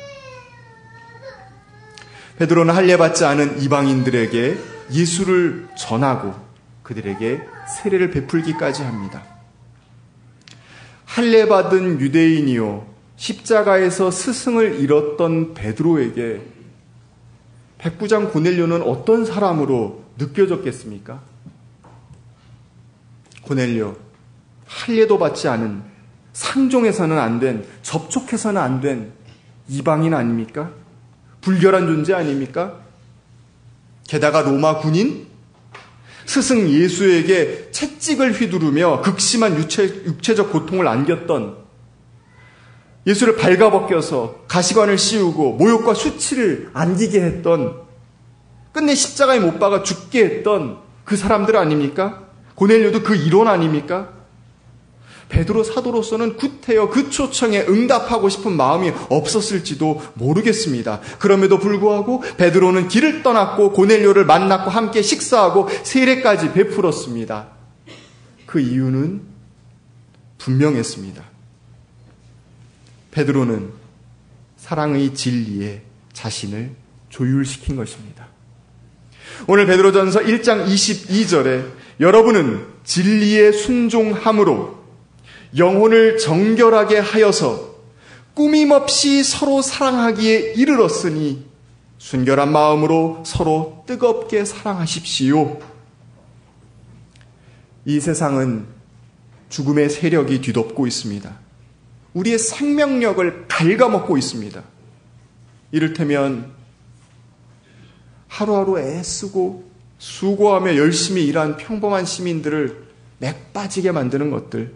베드로는 2.37 2.73
할례받지 2.73 3.25
않은 3.25 3.61
이방인들에게 3.61 4.57
예수를 4.91 5.67
전하고 5.77 6.33
그들에게 6.83 7.41
세례를 7.75 8.11
베풀기까지 8.11 8.83
합니다. 8.83 9.23
할례받은 11.05 11.99
유대인이요 11.99 12.88
십자가에서 13.19 14.11
스승을 14.11 14.79
잃었던 14.79 15.53
베드로에게 15.53 16.41
백부장 17.77 18.31
고넬료는 18.31 18.81
어떤 18.81 19.25
사람으로 19.25 20.03
느껴졌겠습니까? 20.17 21.21
고넬료 23.41 23.97
할례도 24.65 25.19
받지 25.19 25.49
않은 25.49 25.83
상종해서는 26.31 27.17
안 27.17 27.39
된, 27.39 27.65
접촉해서는 27.81 28.61
안 28.61 28.79
된 28.79 29.11
이방인 29.67 30.13
아닙니까? 30.13 30.71
불결한 31.41 31.87
존재 31.87 32.13
아닙니까? 32.13 32.79
게다가 34.07 34.41
로마 34.41 34.77
군인? 34.77 35.27
스승 36.25 36.69
예수에게 36.69 37.71
채찍을 37.71 38.31
휘두르며 38.31 39.01
극심한 39.01 39.57
유체, 39.57 39.83
육체적 40.05 40.51
고통을 40.53 40.87
안겼던 40.87 41.68
예수를 43.09 43.37
발가벗겨서 43.37 44.43
가시관을 44.47 44.99
씌우고 44.99 45.53
모욕과 45.53 45.95
수치를 45.95 46.69
안기게 46.73 47.21
했던 47.21 47.81
끝내 48.71 48.93
십자가에 48.93 49.39
못 49.39 49.59
박아 49.59 49.81
죽게 49.81 50.23
했던 50.23 50.77
그 51.05 51.17
사람들 51.17 51.57
아닙니까? 51.57 52.27
고넬료도 52.53 53.01
그 53.01 53.15
일원 53.15 53.47
아닙니까? 53.47 54.09
베드로 55.29 55.63
사도로서는 55.63 56.37
구태여 56.37 56.89
그 56.89 57.09
초청에 57.09 57.61
응답하고 57.61 58.29
싶은 58.29 58.51
마음이 58.51 58.91
없었을지도 59.09 60.01
모르겠습니다. 60.15 61.01
그럼에도 61.17 61.57
불구하고 61.57 62.21
베드로는 62.37 62.89
길을 62.89 63.23
떠났고 63.23 63.71
고넬료를 63.73 64.25
만났고 64.25 64.69
함께 64.69 65.01
식사하고 65.01 65.67
세례까지 65.83 66.53
베풀었습니다. 66.53 67.47
그 68.45 68.59
이유는 68.59 69.21
분명했습니다. 70.39 71.38
베드로는 73.11 73.71
사랑의 74.57 75.13
진리에 75.13 75.81
자신을 76.13 76.71
조율시킨 77.09 77.75
것입니다. 77.75 78.27
오늘 79.47 79.65
베드로전서 79.65 80.21
1장 80.21 80.67
22절에 80.67 81.71
여러분은 81.99 82.65
진리에 82.83 83.51
순종함으로 83.51 84.79
영혼을 85.57 86.17
정결하게 86.17 86.99
하여서 86.99 87.75
꾸밈없이 88.33 89.23
서로 89.23 89.61
사랑하기에 89.61 90.53
이르렀으니 90.53 91.45
순결한 91.97 92.51
마음으로 92.51 93.23
서로 93.25 93.83
뜨겁게 93.85 94.45
사랑하십시오. 94.45 95.59
이 97.85 97.99
세상은 97.99 98.67
죽음의 99.49 99.89
세력이 99.89 100.41
뒤덮고 100.41 100.87
있습니다. 100.87 101.48
우리의 102.13 102.39
생명력을 102.39 103.45
갉아먹고 103.47 104.17
있습니다. 104.17 104.63
이를테면 105.71 106.51
하루하루 108.27 108.79
애쓰고 108.79 109.69
수고하며 109.97 110.77
열심히 110.77 111.25
일한 111.25 111.57
평범한 111.57 112.05
시민들을 112.05 112.87
맥 113.19 113.53
빠지게 113.53 113.91
만드는 113.91 114.31
것들. 114.31 114.73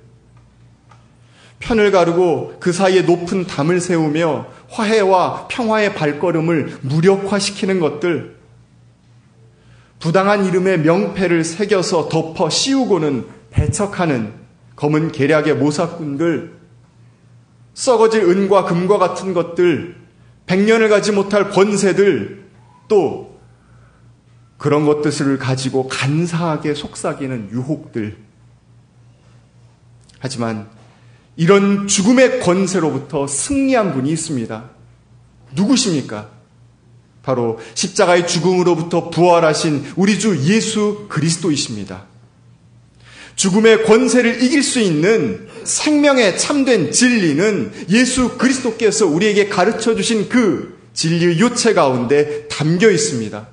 편을 1.59 1.91
가르고 1.91 2.57
그 2.59 2.73
사이에 2.73 3.03
높은 3.03 3.47
담을 3.47 3.79
세우며 3.79 4.47
화해와 4.69 5.47
평화의 5.49 5.95
발걸음을 5.95 6.79
무력화시키는 6.81 7.79
것들, 7.79 8.35
부당한 9.99 10.45
이름의 10.45 10.81
명패를 10.81 11.45
새겨서 11.45 12.09
덮어 12.09 12.49
씌우고는 12.49 13.25
배척하는 13.51 14.33
검은 14.75 15.13
계략의 15.13 15.55
모사꾼들, 15.55 16.62
썩어질 17.73 18.23
은과 18.23 18.65
금과 18.65 18.97
같은 18.97 19.33
것들, 19.33 19.95
백년을 20.45 20.89
가지 20.89 21.11
못할 21.11 21.49
권세들, 21.49 22.45
또 22.87 23.39
그런 24.57 24.85
것들을 24.85 25.37
가지고 25.39 25.87
간사하게 25.87 26.73
속삭이는 26.73 27.49
유혹들. 27.51 28.17
하지만 30.19 30.69
이런 31.35 31.87
죽음의 31.87 32.39
권세로부터 32.39 33.27
승리한 33.27 33.93
분이 33.93 34.11
있습니다. 34.11 34.69
누구십니까? 35.53 36.29
바로 37.23 37.57
십자가의 37.73 38.27
죽음으로부터 38.27 39.09
부활하신 39.09 39.93
우리 39.95 40.19
주 40.19 40.37
예수 40.45 41.07
그리스도이십니다. 41.09 42.05
죽음의 43.35 43.85
권세를 43.85 44.43
이길 44.43 44.63
수 44.63 44.79
있는 44.79 45.47
생명의 45.63 46.37
참된 46.37 46.91
진리는 46.91 47.71
예수 47.89 48.37
그리스도께서 48.37 49.07
우리에게 49.07 49.49
가르쳐 49.49 49.95
주신 49.95 50.29
그 50.29 50.77
진리의 50.93 51.39
요체 51.39 51.73
가운데 51.73 52.47
담겨 52.47 52.89
있습니다. 52.89 53.47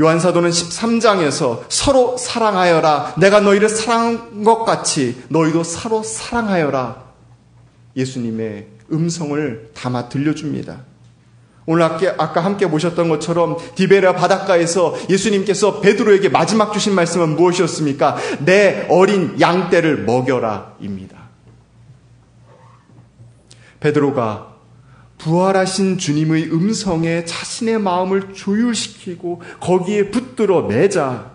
요한사도는 0.00 0.50
13장에서 0.50 1.64
서로 1.68 2.16
사랑하여라. 2.16 3.16
내가 3.18 3.40
너희를 3.40 3.68
사랑한 3.68 4.44
것 4.44 4.64
같이 4.64 5.16
너희도 5.28 5.64
서로 5.64 6.02
사랑하여라. 6.04 7.08
예수님의 7.96 8.68
음성을 8.92 9.70
담아 9.74 10.08
들려줍니다. 10.08 10.87
오늘 11.70 11.82
아까 11.82 12.40
함께 12.42 12.66
보셨던 12.66 13.10
것처럼 13.10 13.58
디베라 13.74 14.14
바닷가에서 14.14 14.96
예수님께서 15.10 15.80
베드로에게 15.80 16.30
마지막 16.30 16.72
주신 16.72 16.94
말씀은 16.94 17.36
무엇이었습니까? 17.36 18.16
내 18.46 18.86
어린 18.88 19.38
양떼를 19.38 20.06
먹여라입니다. 20.06 21.18
베드로가 23.80 24.54
부활하신 25.18 25.98
주님의 25.98 26.50
음성에 26.52 27.26
자신의 27.26 27.80
마음을 27.80 28.32
조율시키고 28.32 29.42
거기에 29.60 30.10
붙들어 30.10 30.62
매자 30.62 31.32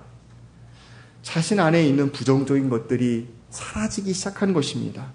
자신 1.22 1.60
안에 1.60 1.86
있는 1.86 2.12
부정적인 2.12 2.72
것들이 2.72 3.28
사라지기 3.52 4.14
시작한 4.14 4.54
것입니다. 4.54 5.12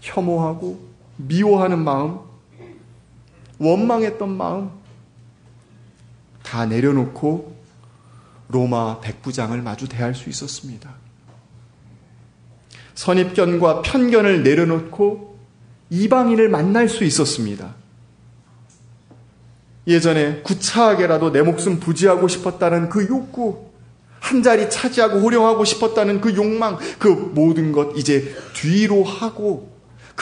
혐오하고 0.00 0.88
미워하는 1.18 1.80
마음, 1.80 2.31
원망했던 3.62 4.36
마음 4.36 4.70
다 6.42 6.66
내려놓고 6.66 7.56
로마 8.48 9.00
백부장을 9.00 9.62
마주 9.62 9.88
대할 9.88 10.14
수 10.14 10.28
있었습니다. 10.28 10.90
선입견과 12.94 13.82
편견을 13.82 14.42
내려놓고 14.42 15.38
이방인을 15.90 16.48
만날 16.48 16.88
수 16.88 17.04
있었습니다. 17.04 17.74
예전에 19.86 20.42
구차하게라도 20.42 21.32
내 21.32 21.42
목숨 21.42 21.80
부지하고 21.80 22.28
싶었다는 22.28 22.88
그 22.88 23.08
욕구, 23.08 23.70
한 24.20 24.42
자리 24.42 24.70
차지하고 24.70 25.18
호령하고 25.18 25.64
싶었다는 25.64 26.20
그 26.20 26.36
욕망, 26.36 26.78
그 26.98 27.08
모든 27.08 27.72
것 27.72 27.96
이제 27.96 28.34
뒤로 28.54 29.02
하고 29.02 29.71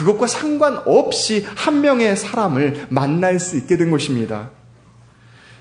그것과 0.01 0.27
상관없이 0.27 1.45
한 1.57 1.83
명의 1.83 2.17
사람을 2.17 2.87
만날 2.89 3.39
수 3.39 3.57
있게 3.59 3.77
된 3.77 3.91
것입니다. 3.91 4.51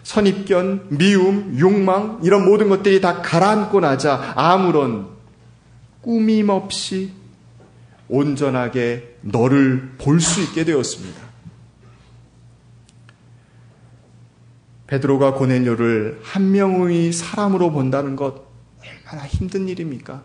선입견, 0.04 0.88
미움, 0.90 1.58
욕망, 1.60 2.20
이런 2.24 2.46
모든 2.46 2.70
것들이 2.70 3.02
다 3.02 3.22
가라앉고 3.22 3.82
나자 3.82 4.34
아무런 4.36 5.10
꾸밈 6.02 6.50
없이 6.50 7.12
온전하게 8.08 9.18
너를 9.22 9.96
볼 9.98 10.22
수 10.22 10.42
있게 10.42 10.64
되었습니다. 10.64 11.30
베드로가 14.88 15.34
고넬료를 15.36 16.22
한 16.24 16.52
명의 16.52 17.12
사람으로 17.12 17.72
본다는 17.72 18.16
것 18.16 18.48
얼마나 18.82 19.28
힘든 19.28 19.68
일입니까? 19.68 20.24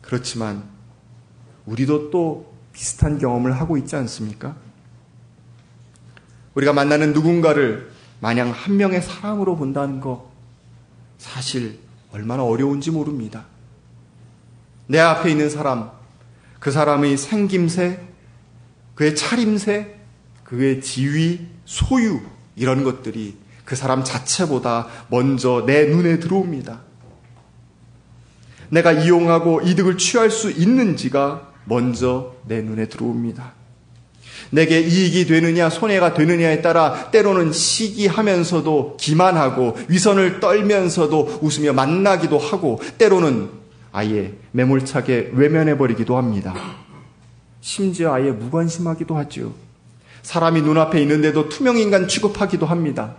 그렇지만 0.00 0.62
우리도 1.66 2.10
또 2.10 2.49
비슷한 2.80 3.18
경험을 3.18 3.52
하고 3.52 3.76
있지 3.76 3.94
않습니까? 3.94 4.56
우리가 6.54 6.72
만나는 6.72 7.12
누군가를 7.12 7.90
마냥 8.20 8.52
한 8.52 8.78
명의 8.78 9.02
사람으로 9.02 9.56
본다는 9.56 10.00
것 10.00 10.30
사실 11.18 11.78
얼마나 12.10 12.42
어려운지 12.42 12.90
모릅니다. 12.90 13.44
내 14.86 14.98
앞에 14.98 15.30
있는 15.30 15.50
사람, 15.50 15.90
그 16.58 16.70
사람의 16.70 17.18
생김새, 17.18 18.00
그의 18.94 19.14
차림새, 19.14 19.96
그의 20.42 20.80
지위, 20.80 21.48
소유, 21.66 22.22
이런 22.56 22.82
것들이 22.82 23.36
그 23.66 23.76
사람 23.76 24.04
자체보다 24.04 24.86
먼저 25.08 25.64
내 25.66 25.84
눈에 25.84 26.18
들어옵니다. 26.18 26.80
내가 28.70 28.92
이용하고 28.92 29.60
이득을 29.60 29.98
취할 29.98 30.30
수 30.30 30.50
있는지가 30.50 31.49
먼저 31.70 32.34
내 32.46 32.60
눈에 32.62 32.86
들어옵니다. 32.86 33.52
내게 34.50 34.80
이익이 34.80 35.26
되느냐 35.26 35.70
손해가 35.70 36.14
되느냐에 36.14 36.62
따라 36.62 37.10
때로는 37.12 37.52
시기하면서도 37.52 38.96
기만하고 38.98 39.76
위선을 39.88 40.40
떨면서도 40.40 41.38
웃으며 41.40 41.72
만나기도 41.72 42.38
하고 42.38 42.80
때로는 42.98 43.50
아예 43.92 44.34
매몰차게 44.50 45.30
외면해버리기도 45.32 46.16
합니다. 46.16 46.54
심지어 47.60 48.14
아예 48.14 48.32
무관심하기도 48.32 49.16
하죠. 49.18 49.54
사람이 50.22 50.62
눈앞에 50.62 51.00
있는데도 51.02 51.48
투명인간 51.48 52.08
취급하기도 52.08 52.66
합니다. 52.66 53.14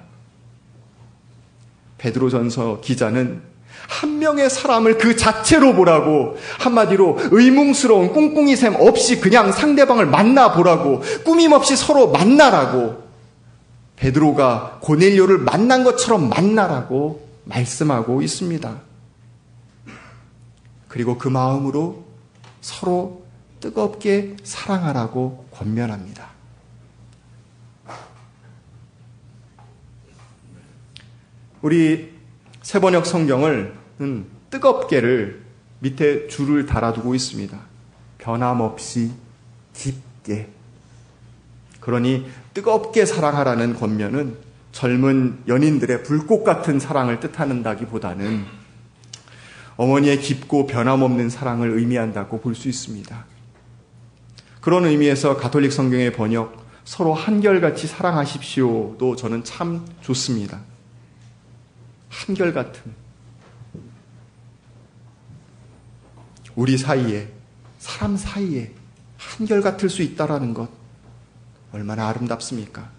베드로전서 1.99 2.81
기자는 2.81 3.50
한 3.87 4.19
명의 4.19 4.49
사람을 4.49 4.97
그 4.97 5.15
자체로 5.15 5.73
보라고 5.73 6.37
한마디로 6.59 7.17
의문스러운 7.31 8.13
꿍꿍이 8.13 8.55
셈 8.55 8.75
없이 8.75 9.19
그냥 9.19 9.51
상대방을 9.51 10.05
만나보라고 10.05 11.01
꾸밈 11.23 11.53
없이 11.53 11.75
서로 11.75 12.11
만나라고 12.11 13.01
베드로가 13.97 14.79
고넬료를 14.81 15.39
만난 15.39 15.83
것처럼 15.83 16.29
만나라고 16.29 17.27
말씀하고 17.45 18.21
있습니다. 18.21 18.81
그리고 20.87 21.17
그 21.17 21.27
마음으로 21.27 22.03
서로 22.61 23.23
뜨겁게 23.59 24.35
사랑하라고 24.43 25.45
권면합니다. 25.51 26.29
우리 31.61 32.20
세번역 32.61 33.05
성경을 33.05 33.73
뜨겁게를 34.49 35.41
밑에 35.79 36.27
줄을 36.27 36.65
달아두고 36.65 37.15
있습니다. 37.15 37.57
변함없이 38.19 39.11
깊게. 39.73 40.49
그러니 41.79 42.27
뜨겁게 42.53 43.05
사랑하라는 43.05 43.75
권면은 43.75 44.37
젊은 44.71 45.39
연인들의 45.47 46.03
불꽃 46.03 46.43
같은 46.43 46.79
사랑을 46.79 47.19
뜻하는다기보다는 47.19 48.45
어머니의 49.77 50.19
깊고 50.19 50.67
변함없는 50.67 51.29
사랑을 51.29 51.71
의미한다고 51.71 52.39
볼 52.41 52.53
수 52.53 52.69
있습니다. 52.69 53.25
그런 54.61 54.85
의미에서 54.85 55.37
가톨릭 55.37 55.73
성경의 55.73 56.13
번역 56.13 56.61
서로 56.85 57.13
한결같이 57.15 57.87
사랑하십시오도 57.87 59.15
저는 59.15 59.43
참 59.43 59.85
좋습니다. 60.01 60.59
한결같은 62.11 62.93
우리 66.55 66.77
사이에 66.77 67.29
사람 67.79 68.17
사이에 68.17 68.73
한결같을 69.17 69.89
수 69.89 70.03
있다라는 70.03 70.53
것 70.53 70.69
얼마나 71.71 72.09
아름답습니까? 72.09 72.89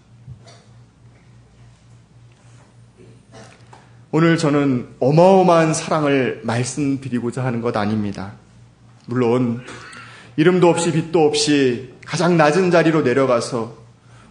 오늘 4.11 4.37
저는 4.37 4.95
어마어마한 4.99 5.73
사랑을 5.73 6.41
말씀드리고자 6.43 7.45
하는 7.45 7.61
것 7.61 7.77
아닙니다. 7.77 8.33
물론 9.05 9.63
이름도 10.35 10.67
없이 10.69 10.91
빛도 10.91 11.25
없이 11.25 11.93
가장 12.05 12.37
낮은 12.37 12.71
자리로 12.71 13.01
내려가서 13.01 13.82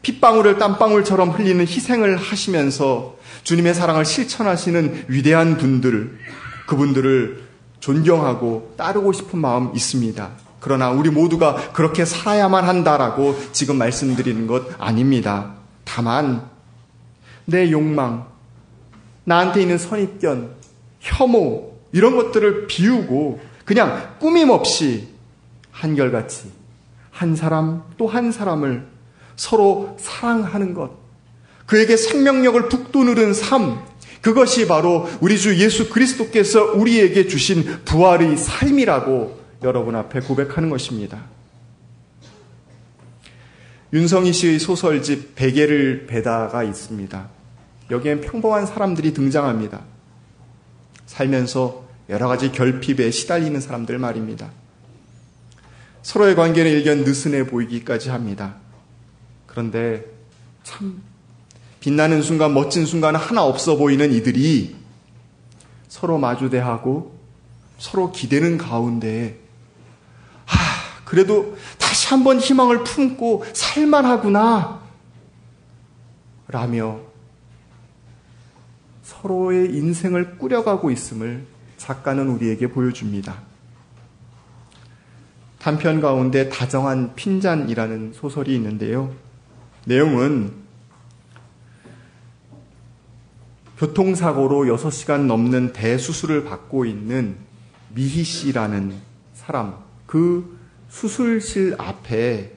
핏방울을 0.03 0.59
땀방울처럼 0.59 1.31
흘리는 1.31 1.61
희생을 1.67 2.17
하시면서 2.17 3.17
주님의 3.45 3.75
사랑을 3.75 4.05
실천하시는 4.05 5.07
위대한 5.09 5.57
분들, 5.57 6.19
그분들을 6.67 7.43
존경하고 7.81 8.75
따르고 8.77 9.13
싶은 9.13 9.39
마음 9.39 9.75
있습니다. 9.75 10.31
그러나 10.61 10.91
우리 10.91 11.11
모두가 11.11 11.73
그렇게 11.73 12.05
살아야만 12.05 12.65
한다라고 12.65 13.37
지금 13.51 13.77
말씀드리는 13.79 14.47
것 14.47 14.67
아닙니다. 14.79 15.55
다만 15.85 16.49
내 17.45 17.71
욕망, 17.73 18.27
나한테 19.25 19.63
있는 19.63 19.79
선입견, 19.79 20.55
혐오 21.01 21.73
이런 21.91 22.17
것들을 22.17 22.69
비우고 22.69 23.41
그냥 23.65 24.17
꾸밈 24.21 24.51
없이 24.51 25.09
한결같이 25.73 26.51
한 27.11 27.35
사람 27.35 27.83
또 27.99 28.07
한 28.07 28.31
사람을 28.31 28.92
서로 29.37 29.97
사랑하는 30.01 30.75
것, 30.75 30.91
그에게 31.67 31.97
생명력을 31.97 32.69
북돋누른 32.69 33.35
삶, 33.35 33.83
그것이 34.21 34.69
바로 34.69 35.09
우리 35.21 35.39
주 35.39 35.59
예수 35.59 35.91
그리스도께서 35.91 36.73
우리에게 36.73 37.27
주신 37.27 37.65
부활의 37.85 38.37
삶이라고 38.37 39.41
여러분 39.65 39.97
앞에 39.97 40.21
고백하는 40.21 40.71
것입니다. 40.71 41.25
윤성희 43.93 44.33
씨의 44.33 44.59
소설집 44.59 45.35
베개를 45.35 46.07
베다가 46.07 46.63
있습니다. 46.63 47.29
여기엔 47.91 48.23
평범한 48.23 48.65
사람들이 48.65 49.13
등장합니다. 49.13 49.83
살면서 51.05 51.85
여러 52.09 52.29
가지 52.29 52.53
결핍에 52.53 53.11
시달리는 53.11 53.61
사람들 53.61 53.99
말입니다. 53.99 54.51
서로의 56.03 56.35
관계는 56.35 56.71
일견 56.71 57.05
느슨해 57.05 57.47
보이기까지 57.47 58.09
합니다. 58.09 58.62
그런데 59.53 60.05
참 60.63 61.03
빛나는 61.81 62.23
순간, 62.23 62.55
멋진 62.55 62.87
순간 62.87 63.15
하나 63.17 63.45
없어 63.45 63.77
보이는 63.77 64.11
이들이 64.13 64.77
서로 65.89 66.17
마주대하고 66.19 67.19
서로 67.79 68.13
기대는 68.13 68.57
가운데, 68.57 69.39
아, 70.47 71.03
그래도 71.05 71.57
다시 71.79 72.09
한번 72.09 72.39
희망을 72.39 72.83
품고 72.83 73.45
살만하구나. 73.53 74.81
라며 76.49 77.01
서로의 79.03 79.75
인생을 79.75 80.39
꾸려가고 80.39 80.91
있음을 80.91 81.45
작가는 81.77 82.27
우리에게 82.29 82.69
보여줍니다. 82.69 83.35
단편 85.59 86.01
가운데 86.01 86.49
다정한 86.49 87.15
핀잔이라는 87.15 88.15
소설이 88.15 88.55
있는데요. 88.55 89.15
내용은 89.85 90.53
교통사고로 93.79 94.77
6시간 94.77 95.27
넘는 95.27 95.73
대수술을 95.73 96.45
받고 96.45 96.85
있는 96.85 97.37
미희 97.95 98.23
씨라는 98.23 98.95
사람, 99.35 99.77
그 100.07 100.57
수술실 100.89 101.75
앞에 101.79 102.53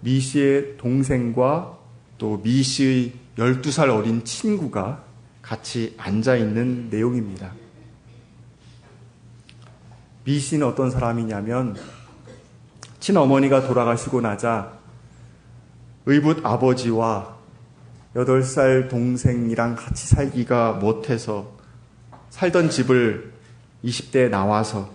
미 0.00 0.18
씨의 0.20 0.76
동생과 0.76 1.78
또 2.18 2.40
미 2.42 2.62
씨의 2.62 3.12
12살 3.38 3.90
어린 3.90 4.24
친구가 4.24 5.04
같이 5.40 5.94
앉아 5.98 6.36
있는 6.36 6.88
내용입니다. 6.90 7.52
미 10.24 10.38
씨는 10.38 10.66
어떤 10.66 10.90
사람이냐면 10.90 11.76
친어머니가 12.98 13.66
돌아가시고 13.66 14.20
나자 14.20 14.78
의붓 16.06 16.44
아버지와 16.44 17.36
8살 18.14 18.88
동생이랑 18.88 19.74
같이 19.76 20.06
살기가 20.06 20.72
못해서 20.72 21.52
살던 22.30 22.70
집을 22.70 23.32
20대에 23.84 24.28
나와서 24.28 24.90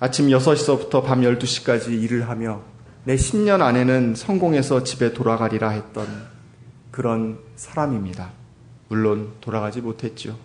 아침 0.00 0.28
6시서부터 0.28 1.04
밤 1.04 1.20
12시까지 1.20 1.90
일을 2.02 2.28
하며 2.28 2.62
내 3.04 3.16
10년 3.16 3.62
안에는 3.62 4.14
성공해서 4.14 4.84
집에 4.84 5.12
돌아가리라 5.12 5.70
했던 5.70 6.06
그런 6.90 7.38
사람입니다. 7.56 8.30
물론 8.88 9.32
돌아가지 9.40 9.80
못했죠. 9.80 10.38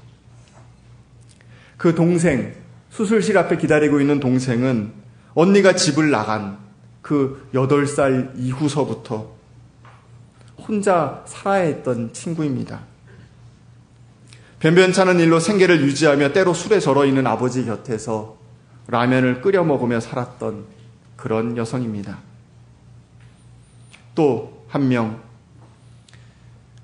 그 1.76 1.94
동생, 1.94 2.56
수술실 2.90 3.38
앞에 3.38 3.58
기다리고 3.58 4.00
있는 4.00 4.20
동생은 4.20 4.92
언니가 5.34 5.74
집을 5.74 6.10
나간 6.10 6.58
그 7.08 7.50
8살 7.54 8.34
이후서부터 8.36 9.32
혼자 10.58 11.24
살아야 11.26 11.64
했던 11.64 12.12
친구입니다. 12.12 12.82
변변찮은 14.60 15.20
일로 15.22 15.40
생계를 15.40 15.80
유지하며 15.82 16.34
때로 16.34 16.54
술에 16.54 16.82
절어 16.82 17.06
있는 17.06 17.26
아버지 17.26 17.64
곁에서 17.64 18.36
라면을 18.88 19.40
끓여 19.42 19.64
먹으며 19.64 20.02
살았던 20.02 20.66
그런 21.16 21.56
여성입니다. 21.56 22.20
또 24.14 24.58
한 24.68 24.90
명, 24.90 25.22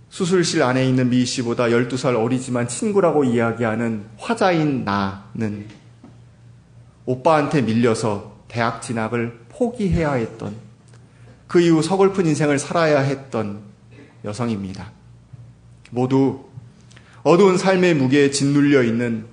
수술실 0.10 0.64
안에 0.64 0.88
있는 0.88 1.10
미 1.10 1.26
씨보다 1.26 1.66
12살 1.66 2.16
어리지만 2.16 2.68
친구라고 2.68 3.24
이야기하는 3.26 4.06
화자인 4.18 4.86
나는 4.86 5.68
오빠한테 7.06 7.62
밀려서 7.64 8.38
대학 8.48 8.82
진학을 8.82 9.43
포기해야 9.56 10.14
했던 10.14 10.56
그 11.48 11.62
이후 11.62 11.82
서글픈 11.82 12.26
인생을 12.26 12.60
살아야 12.60 13.00
했던 13.00 13.62
여성입니다. 14.26 14.92
모두 15.92 16.46
어두운 17.24 17.58
삶의 17.58 17.94
무게에 17.96 18.32
짓눌려 18.32 18.84
있는 18.84 19.26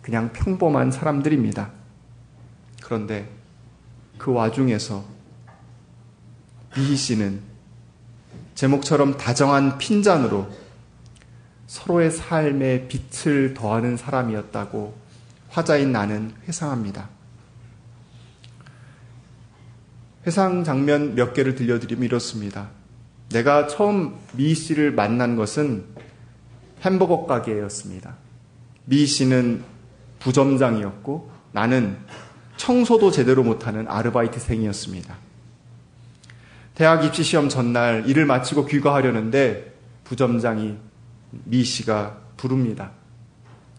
그냥 0.00 0.32
평범한 0.32 0.90
사람들입니다. 0.90 1.70
그런데 2.82 3.28
그 4.18 4.32
와중에서 4.32 5.04
미희 6.76 6.96
씨는 6.96 7.40
제목처럼 8.54 9.16
다정한 9.16 9.78
핀잔으로 9.78 10.48
서로의 11.66 12.10
삶에 12.10 12.88
빛을 12.88 13.54
더하는 13.54 13.96
사람이었다고 13.96 14.94
화자인 15.48 15.92
나는 15.92 16.32
회상합니다. 16.46 17.08
회상 20.26 20.62
장면 20.62 21.14
몇 21.14 21.34
개를 21.34 21.54
들려드리면 21.54 22.04
이렇습니다. 22.04 22.70
내가 23.30 23.66
처음 23.66 24.16
미 24.34 24.54
씨를 24.54 24.92
만난 24.92 25.36
것은 25.36 25.84
햄버거 26.82 27.26
가게였습니다. 27.26 28.16
미 28.84 29.06
씨는 29.06 29.64
부점장이었고 30.20 31.30
나는 31.52 31.96
청소도 32.56 33.10
제대로 33.10 33.42
못하는 33.42 33.88
아르바이트생이었습니다. 33.88 35.16
대학 36.74 37.04
입시 37.04 37.22
시험 37.22 37.48
전날 37.48 38.08
일을 38.08 38.24
마치고 38.26 38.66
귀가하려는데 38.66 39.74
부점장이 40.04 40.76
미 41.44 41.64
씨가 41.64 42.18
부릅니다. 42.36 42.92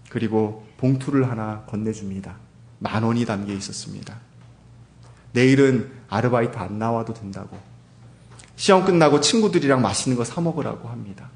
그리고 0.09 0.65
봉투를 0.77 1.29
하나 1.29 1.63
건네줍니다. 1.67 2.35
만 2.79 3.03
원이 3.03 3.25
담겨 3.25 3.53
있었습니다. 3.53 4.19
내일은 5.33 5.91
아르바이트 6.09 6.57
안 6.57 6.79
나와도 6.79 7.13
된다고. 7.13 7.57
시험 8.55 8.85
끝나고 8.85 9.19
친구들이랑 9.19 9.81
맛있는 9.81 10.17
거 10.17 10.23
사 10.23 10.39
먹으라고 10.41 10.87
합니다. 10.87 11.29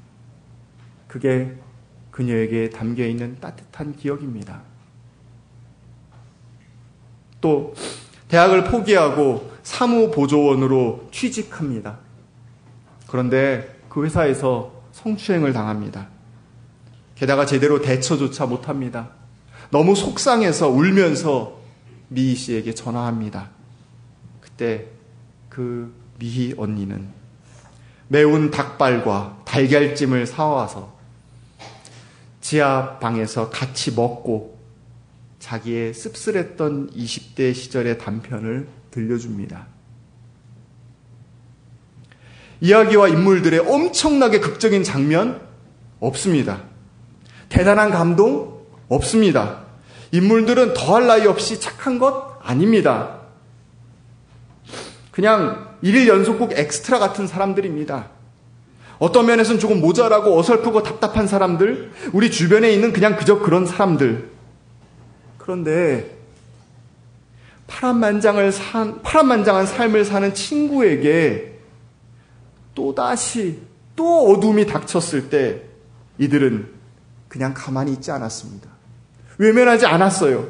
그게 1.06 1.54
그녀에게 2.10 2.70
담겨 2.70 3.04
있는 3.04 3.38
따뜻한 3.40 3.96
기억입니다. 3.96 4.62
또, 7.40 7.74
대학을 8.28 8.64
포기하고 8.64 9.52
사무 9.62 10.10
보조원으로 10.10 11.08
취직합니다. 11.12 11.98
그런데 13.06 13.80
그 13.88 14.04
회사에서 14.04 14.72
성추행을 14.92 15.52
당합니다. 15.52 16.08
게다가 17.14 17.46
제대로 17.46 17.80
대처조차 17.80 18.46
못합니다. 18.46 19.10
너무 19.70 19.94
속상해서 19.94 20.68
울면서 20.68 21.58
미희 22.08 22.34
씨에게 22.34 22.74
전화합니다. 22.74 23.50
그때 24.58 24.86
그 25.48 25.94
미희 26.18 26.54
언니는 26.58 27.06
매운 28.08 28.50
닭발과 28.50 29.42
달걀찜을 29.44 30.26
사와서 30.26 30.98
지하 32.40 32.98
방에서 32.98 33.50
같이 33.50 33.94
먹고 33.94 34.58
자기의 35.38 35.94
씁쓸했던 35.94 36.90
20대 36.90 37.54
시절의 37.54 37.98
단편을 37.98 38.66
들려줍니다. 38.90 39.68
이야기와 42.60 43.06
인물들의 43.08 43.60
엄청나게 43.60 44.40
극적인 44.40 44.82
장면 44.82 45.40
없습니다. 46.00 46.64
대단한 47.48 47.90
감동 47.90 48.66
없습니다. 48.88 49.62
인물들은 50.10 50.74
더할 50.74 51.06
나위 51.06 51.28
없이 51.28 51.60
착한 51.60 52.00
것 52.00 52.40
아닙니다. 52.42 53.17
그냥 55.18 55.74
일일 55.82 56.06
연속곡 56.06 56.52
엑스트라 56.52 57.00
같은 57.00 57.26
사람들입니다. 57.26 58.08
어떤 59.00 59.26
면에서는 59.26 59.58
조금 59.58 59.80
모자라고 59.80 60.38
어설프고 60.38 60.84
답답한 60.84 61.26
사람들, 61.26 61.90
우리 62.12 62.30
주변에 62.30 62.70
있는 62.70 62.92
그냥 62.92 63.16
그저 63.16 63.40
그런 63.40 63.66
사람들. 63.66 64.30
그런데 65.38 66.16
파란만장을 67.66 68.52
산, 68.52 69.02
파란만장한 69.02 69.66
삶을 69.66 70.04
사는 70.04 70.32
친구에게 70.34 71.58
또다시 72.76 73.58
또 73.96 74.30
어둠이 74.30 74.66
닥쳤을 74.66 75.30
때 75.30 75.62
이들은 76.18 76.68
그냥 77.26 77.54
가만히 77.54 77.90
있지 77.90 78.12
않았습니다. 78.12 78.70
외면하지 79.38 79.84
않았어요. 79.84 80.46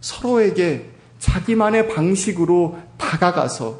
서로에게 0.00 0.90
자기만의 1.20 1.88
방식으로 1.88 2.87
다가가서 2.98 3.78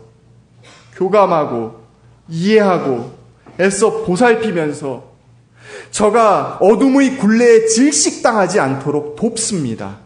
교감하고 0.94 1.85
이해하고 2.28 3.18
애써 3.61 4.04
보살피면서 4.04 5.09
저가 5.90 6.59
어둠의 6.61 7.18
굴레에 7.18 7.66
질식당하지 7.66 8.61
않도록 8.61 9.16
돕습니다. 9.16 9.98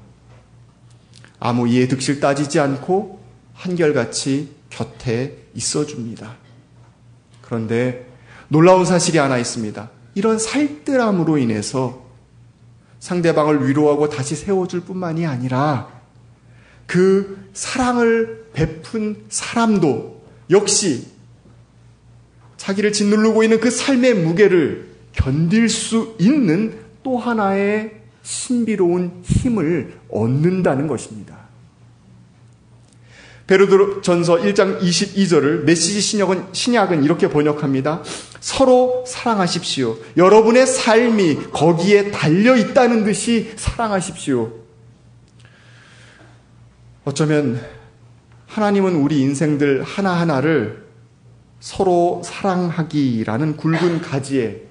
아무 1.39 1.69
이해 1.69 1.89
득실 1.89 2.21
따지지 2.21 2.61
않고 2.61 3.21
한결같이 3.55 4.55
곁에 4.71 5.39
있어줍니다. 5.55 6.37
그런데 7.43 8.07
놀라운 8.49 8.85
사실이 8.85 9.19
하나 9.19 9.39
있습니다. 9.39 9.91
이런 10.15 10.39
살뜰함으로 10.39 11.39
인해서 11.39 12.03
상대방을 13.01 13.67
위로하고 13.67 14.09
다시 14.09 14.37
세워줄 14.37 14.83
뿐만이 14.83 15.27
아니라 15.27 15.89
그 16.87 17.51
사랑을 17.53 18.42
베푼 18.53 19.25
사람도 19.29 20.23
역시 20.51 21.07
자기를 22.57 22.93
짓누르고 22.93 23.43
있는 23.43 23.61
그 23.61 23.71
삶의 23.71 24.15
무게를 24.15 24.93
견딜 25.13 25.69
수 25.69 26.15
있는 26.19 26.79
또 27.03 27.19
하나의 27.19 27.93
신비로운 28.23 29.23
힘을 29.25 29.99
얻는다는 30.09 30.87
것입니다. 30.87 31.43
베르드 33.47 34.01
전서 34.03 34.37
1장 34.37 34.81
22절을 34.81 35.65
메시지 35.65 36.01
신약은, 36.01 36.47
신약은 36.53 37.03
이렇게 37.03 37.29
번역합니다. 37.29 38.03
서로 38.41 39.05
사랑하십시오. 39.07 39.99
여러분의 40.17 40.67
삶이 40.67 41.51
거기에 41.53 42.13
달려 42.13 42.57
있다는 42.57 43.05
듯이 43.05 43.53
사랑하십시오. 43.57 44.53
어쩌면 47.05 47.61
하나님은 48.53 48.97
우리 48.97 49.23
인생들 49.23 49.83
하나하나를 49.83 50.87
서로 51.59 52.21
사랑하기라는 52.23 53.57
굵은 53.57 54.03
가지에 54.03 54.65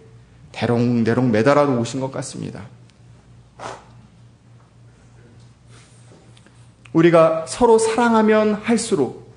대롱대롱 0.51 1.31
매달아 1.31 1.65
놓으신 1.65 1.99
것 1.99 2.11
같습니다. 2.11 2.67
우리가 6.93 7.47
서로 7.47 7.79
사랑하면 7.79 8.53
할수록 8.53 9.33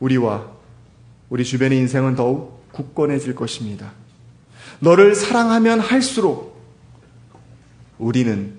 우리와 0.00 0.46
우리 1.28 1.44
주변의 1.44 1.76
인생은 1.76 2.14
더욱 2.14 2.62
굳건해질 2.72 3.34
것입니다. 3.34 3.92
너를 4.80 5.14
사랑하면 5.14 5.80
할수록 5.80 6.58
우리는 7.98 8.54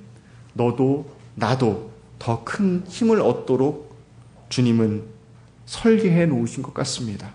너도 0.53 1.09
나도 1.33 1.89
더 2.19 2.43
큰 2.43 2.83
힘을 2.87 3.19
얻도록 3.19 3.86
주님은 4.49 5.05
설계해 5.65 6.25
놓으신 6.27 6.63
것 6.63 6.73
같습니다. 6.73 7.33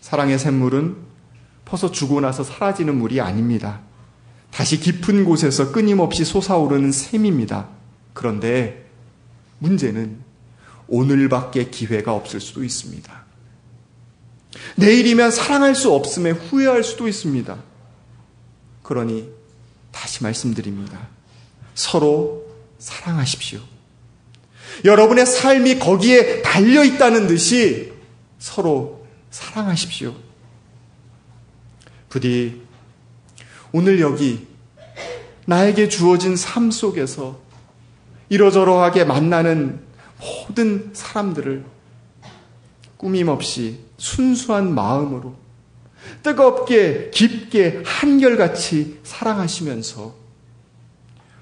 사랑의 0.00 0.38
샘물은 0.38 0.96
퍼서 1.64 1.90
주고 1.90 2.20
나서 2.20 2.44
사라지는 2.44 2.96
물이 2.98 3.20
아닙니다. 3.20 3.80
다시 4.50 4.78
깊은 4.78 5.24
곳에서 5.24 5.72
끊임없이 5.72 6.24
솟아오르는 6.24 6.92
샘입니다. 6.92 7.68
그런데 8.12 8.90
문제는 9.58 10.18
오늘밖에 10.88 11.70
기회가 11.70 12.14
없을 12.14 12.40
수도 12.40 12.62
있습니다. 12.62 13.22
내일이면 14.76 15.30
사랑할 15.30 15.74
수 15.74 15.92
없음에 15.94 16.32
후회할 16.32 16.84
수도 16.84 17.08
있습니다. 17.08 17.56
그러니 18.82 19.30
다시 19.90 20.22
말씀드립니다. 20.22 21.08
서로 21.74 22.44
사랑하십시오. 22.78 23.71
여러분의 24.84 25.26
삶이 25.26 25.78
거기에 25.78 26.42
달려 26.42 26.84
있다는 26.84 27.26
듯이 27.26 27.92
서로 28.38 29.06
사랑하십시오. 29.30 30.14
부디 32.08 32.60
오늘 33.72 34.00
여기 34.00 34.46
나에게 35.46 35.88
주어진 35.88 36.36
삶 36.36 36.70
속에서 36.70 37.40
이러저러하게 38.28 39.04
만나는 39.04 39.80
모든 40.20 40.90
사람들을 40.92 41.64
꾸밈없이 42.96 43.80
순수한 43.96 44.74
마음으로 44.74 45.34
뜨겁게 46.22 47.10
깊게 47.10 47.82
한결같이 47.84 49.00
사랑하시면서 49.02 50.14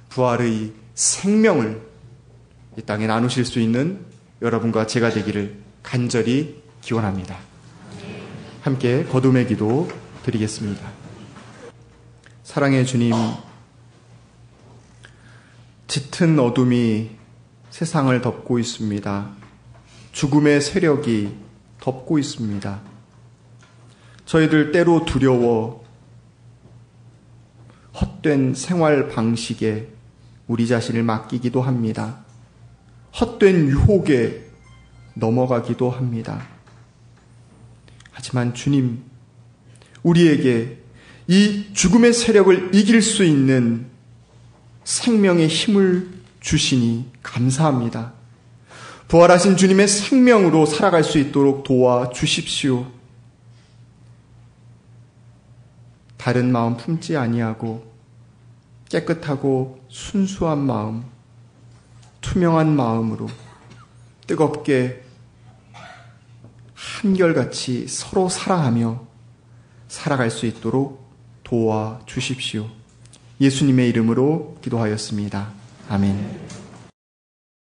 부활의 0.08 0.72
생명을 0.94 1.89
이 2.76 2.82
땅에 2.82 3.06
나누실 3.06 3.44
수 3.44 3.60
있는 3.60 4.04
여러분과 4.42 4.86
제가 4.86 5.10
되기를 5.10 5.56
간절히 5.82 6.62
기원합니다. 6.80 7.36
함께 8.62 9.04
거둠의 9.04 9.46
기도 9.48 9.88
드리겠습니다. 10.22 10.88
사랑의 12.42 12.86
주님, 12.86 13.12
짙은 15.86 16.38
어둠이 16.38 17.10
세상을 17.70 18.20
덮고 18.20 18.58
있습니다. 18.58 19.30
죽음의 20.12 20.60
세력이 20.60 21.36
덮고 21.80 22.18
있습니다. 22.18 22.80
저희들 24.26 24.72
때로 24.72 25.04
두려워 25.04 25.84
헛된 28.00 28.54
생활 28.54 29.08
방식에 29.08 29.88
우리 30.46 30.66
자신을 30.68 31.02
맡기기도 31.02 31.62
합니다. 31.62 32.24
헛된 33.18 33.68
유혹에 33.68 34.44
넘어가기도 35.14 35.90
합니다. 35.90 36.46
하지만 38.12 38.54
주님, 38.54 39.02
우리에게 40.02 40.78
이 41.26 41.66
죽음의 41.72 42.12
세력을 42.12 42.74
이길 42.74 43.02
수 43.02 43.24
있는 43.24 43.86
생명의 44.84 45.48
힘을 45.48 46.10
주시니 46.40 47.10
감사합니다. 47.22 48.12
부활하신 49.08 49.56
주님의 49.56 49.88
생명으로 49.88 50.66
살아갈 50.66 51.02
수 51.02 51.18
있도록 51.18 51.64
도와 51.64 52.10
주십시오. 52.10 52.86
다른 56.16 56.52
마음 56.52 56.76
품지 56.76 57.16
아니하고 57.16 57.90
깨끗하고 58.88 59.80
순수한 59.88 60.58
마음, 60.58 61.04
투명한 62.20 62.74
마음으로 62.74 63.28
뜨겁게 64.26 65.02
한결같이 66.74 67.88
서로 67.88 68.28
사랑하며 68.28 69.06
살아갈 69.88 70.30
수 70.30 70.46
있도록 70.46 71.10
도와 71.42 72.00
주십시오. 72.06 72.68
예수님의 73.40 73.88
이름으로 73.88 74.58
기도하였습니다. 74.62 75.48
아멘. 75.88 76.59